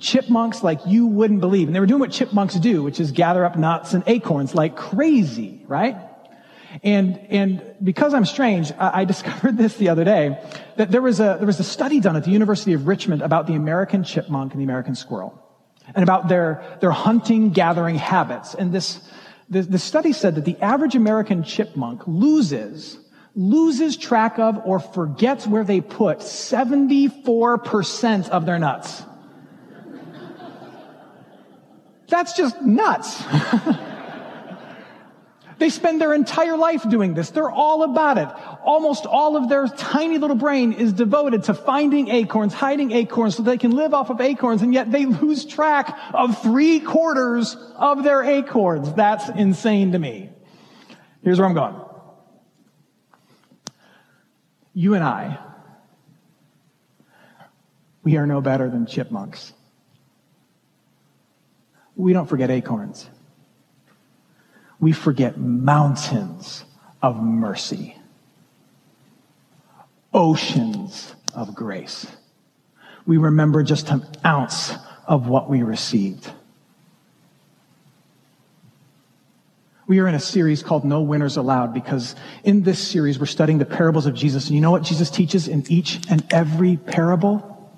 chipmunks 0.00 0.62
like 0.62 0.80
you 0.86 1.06
wouldn't 1.06 1.40
believe. 1.40 1.66
And 1.66 1.74
they 1.74 1.80
were 1.80 1.86
doing 1.86 2.00
what 2.00 2.12
chipmunks 2.12 2.54
do, 2.56 2.82
which 2.82 3.00
is 3.00 3.12
gather 3.12 3.42
up 3.42 3.56
nuts 3.56 3.94
and 3.94 4.04
acorns 4.06 4.54
like 4.54 4.76
crazy, 4.76 5.64
right? 5.66 5.96
And, 6.82 7.18
and 7.30 7.62
because 7.82 8.14
I'm 8.14 8.24
strange, 8.24 8.72
I, 8.72 9.02
I 9.02 9.04
discovered 9.04 9.56
this 9.56 9.76
the 9.76 9.90
other 9.90 10.04
day, 10.04 10.38
that 10.76 10.90
there 10.90 11.02
was 11.02 11.20
a, 11.20 11.36
there 11.38 11.46
was 11.46 11.60
a 11.60 11.64
study 11.64 12.00
done 12.00 12.16
at 12.16 12.24
the 12.24 12.30
University 12.30 12.72
of 12.72 12.86
Richmond 12.86 13.20
about 13.22 13.46
the 13.46 13.54
American 13.54 14.04
chipmunk 14.04 14.52
and 14.52 14.60
the 14.60 14.64
American 14.64 14.94
squirrel 14.94 15.40
and 15.94 16.02
about 16.02 16.28
their, 16.28 16.78
their 16.80 16.90
hunting 16.90 17.50
gathering 17.50 17.96
habits. 17.96 18.54
And 18.54 18.72
this, 18.72 19.00
the, 19.48 19.62
the 19.62 19.78
study 19.78 20.12
said 20.12 20.34
that 20.36 20.44
the 20.44 20.58
average 20.60 20.96
American 20.96 21.42
chipmunk 21.42 22.02
loses 22.06 22.98
loses 23.36 23.96
track 23.96 24.38
of 24.38 24.60
or 24.64 24.78
forgets 24.78 25.44
where 25.44 25.64
they 25.64 25.80
put 25.80 26.18
74% 26.18 28.28
of 28.28 28.46
their 28.46 28.60
nuts. 28.60 29.02
That's 32.08 32.36
just 32.36 32.62
nuts. 32.62 33.24
they 35.64 35.70
spend 35.70 35.98
their 35.98 36.12
entire 36.12 36.58
life 36.58 36.86
doing 36.86 37.14
this. 37.14 37.30
They're 37.30 37.50
all 37.50 37.84
about 37.84 38.18
it. 38.18 38.28
Almost 38.62 39.06
all 39.06 39.34
of 39.34 39.48
their 39.48 39.66
tiny 39.66 40.18
little 40.18 40.36
brain 40.36 40.74
is 40.74 40.92
devoted 40.92 41.44
to 41.44 41.54
finding 41.54 42.08
acorns, 42.08 42.52
hiding 42.52 42.92
acorns 42.92 43.36
so 43.36 43.42
they 43.42 43.56
can 43.56 43.70
live 43.70 43.94
off 43.94 44.10
of 44.10 44.20
acorns, 44.20 44.60
and 44.60 44.74
yet 44.74 44.92
they 44.92 45.06
lose 45.06 45.46
track 45.46 45.98
of 46.12 46.42
three 46.42 46.80
quarters 46.80 47.56
of 47.76 48.04
their 48.04 48.22
acorns. 48.22 48.92
That's 48.92 49.26
insane 49.30 49.92
to 49.92 49.98
me. 49.98 50.28
Here's 51.22 51.38
where 51.38 51.48
I'm 51.48 51.54
going. 51.54 51.80
You 54.74 54.92
and 54.92 55.02
I, 55.02 55.38
we 58.02 58.18
are 58.18 58.26
no 58.26 58.42
better 58.42 58.68
than 58.68 58.84
chipmunks 58.84 59.54
we 61.96 62.12
don't 62.12 62.26
forget 62.26 62.50
acorns. 62.50 63.08
We 64.84 64.92
forget 64.92 65.38
mountains 65.38 66.62
of 67.00 67.16
mercy, 67.16 67.96
oceans 70.12 71.14
of 71.34 71.54
grace. 71.54 72.06
We 73.06 73.16
remember 73.16 73.62
just 73.62 73.88
an 73.88 74.04
ounce 74.26 74.74
of 75.06 75.26
what 75.26 75.48
we 75.48 75.62
received. 75.62 76.30
We 79.86 80.00
are 80.00 80.06
in 80.06 80.14
a 80.14 80.20
series 80.20 80.62
called 80.62 80.84
No 80.84 81.00
Winners 81.00 81.38
Allowed 81.38 81.72
because 81.72 82.14
in 82.42 82.62
this 82.62 82.78
series 82.78 83.18
we're 83.18 83.24
studying 83.24 83.56
the 83.56 83.64
parables 83.64 84.04
of 84.04 84.12
Jesus. 84.12 84.48
And 84.48 84.54
you 84.54 84.60
know 84.60 84.70
what 84.70 84.82
Jesus 84.82 85.08
teaches 85.08 85.48
in 85.48 85.64
each 85.70 85.98
and 86.10 86.30
every 86.30 86.76
parable? 86.76 87.72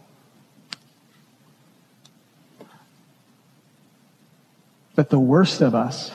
That 4.96 5.10
the 5.10 5.20
worst 5.20 5.60
of 5.60 5.76
us 5.76 6.10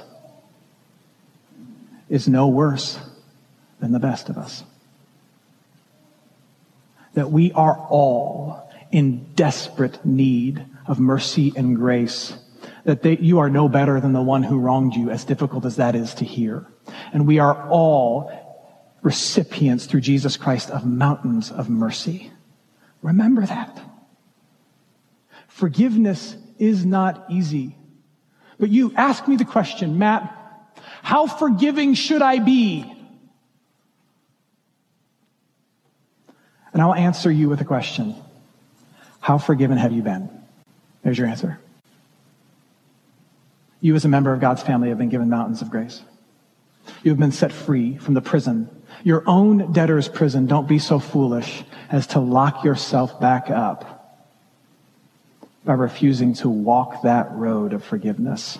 is 2.12 2.28
no 2.28 2.50
worse 2.50 3.00
than 3.80 3.94
the 3.94 4.00
best 4.00 4.30
of 4.30 4.38
us. 4.38 4.64
That 7.14 7.32
we 7.32 7.54
are 7.54 7.88
all 7.90 8.70
in 8.92 9.34
desperate 9.34 10.06
need 10.06 10.64
of 10.86 11.00
mercy 11.00 11.54
and 11.56 11.76
grace. 11.76 12.34
That 12.84 13.02
they, 13.02 13.18
you 13.18 13.40
are 13.40 13.50
no 13.50 13.70
better 13.70 14.02
than 14.02 14.12
the 14.12 14.22
one 14.22 14.44
who 14.44 14.60
wronged 14.60 14.94
you, 14.94 15.10
as 15.10 15.24
difficult 15.24 15.66
as 15.66 15.78
that 15.78 15.96
is 15.96 16.14
to 16.16 16.26
hear. 16.26 16.68
And 17.14 17.26
we 17.26 17.40
are 17.40 17.70
all 17.70 18.30
recipients 19.02 19.86
through 19.86 20.02
Jesus 20.02 20.36
Christ 20.36 20.70
of 20.70 20.86
mountains 20.86 21.50
of 21.50 21.70
mercy. 21.70 22.30
Remember 23.02 23.46
that. 23.46 23.82
Forgiveness 25.48 26.36
is 26.60 26.86
not 26.86 27.26
easy. 27.30 27.78
But 28.60 28.70
you 28.70 28.92
ask 28.98 29.28
me 29.30 29.38
the 29.38 29.46
question, 29.46 29.98
Matt, 29.98 30.41
how 31.04 31.28
forgiving 31.28 31.94
should 31.94 32.22
I 32.22 32.40
be? 32.40 32.92
And 36.74 36.82
I'll 36.82 36.94
answer 36.94 37.32
you 37.32 37.50
with 37.50 37.62
a 37.62 37.66
question. 37.66 38.16
How 39.20 39.38
forgiven 39.38 39.78
have 39.78 39.92
you 39.92 40.02
been? 40.02 40.30
There's 41.04 41.18
your 41.18 41.28
answer. 41.28 41.60
You, 43.82 43.96
as 43.96 44.06
a 44.06 44.10
member 44.10 44.32
of 44.32 44.40
God's 44.40 44.62
family, 44.62 44.90
have 44.90 44.98
been 44.98 45.10
given 45.10 45.30
mountains 45.30 45.62
of 45.62 45.70
grace. 45.70 46.02
You 47.04 47.12
have 47.12 47.20
been 47.20 47.32
set 47.32 47.52
free 47.52 47.98
from 47.98 48.14
the 48.14 48.22
prison, 48.22 48.70
your 49.04 49.24
own 49.28 49.72
debtor's 49.74 50.08
prison. 50.08 50.46
Don't 50.46 50.68
be 50.68 50.80
so 50.80 51.00
foolish 51.00 51.64
as 51.90 52.08
to 52.08 52.20
lock 52.20 52.64
yourself 52.64 53.20
back 53.20 53.50
up 53.50 53.98
by 55.66 55.74
refusing 55.74 56.34
to 56.36 56.50
walk 56.50 57.04
that 57.04 57.32
road 57.34 57.74
of 57.74 57.84
forgiveness. 57.84 58.60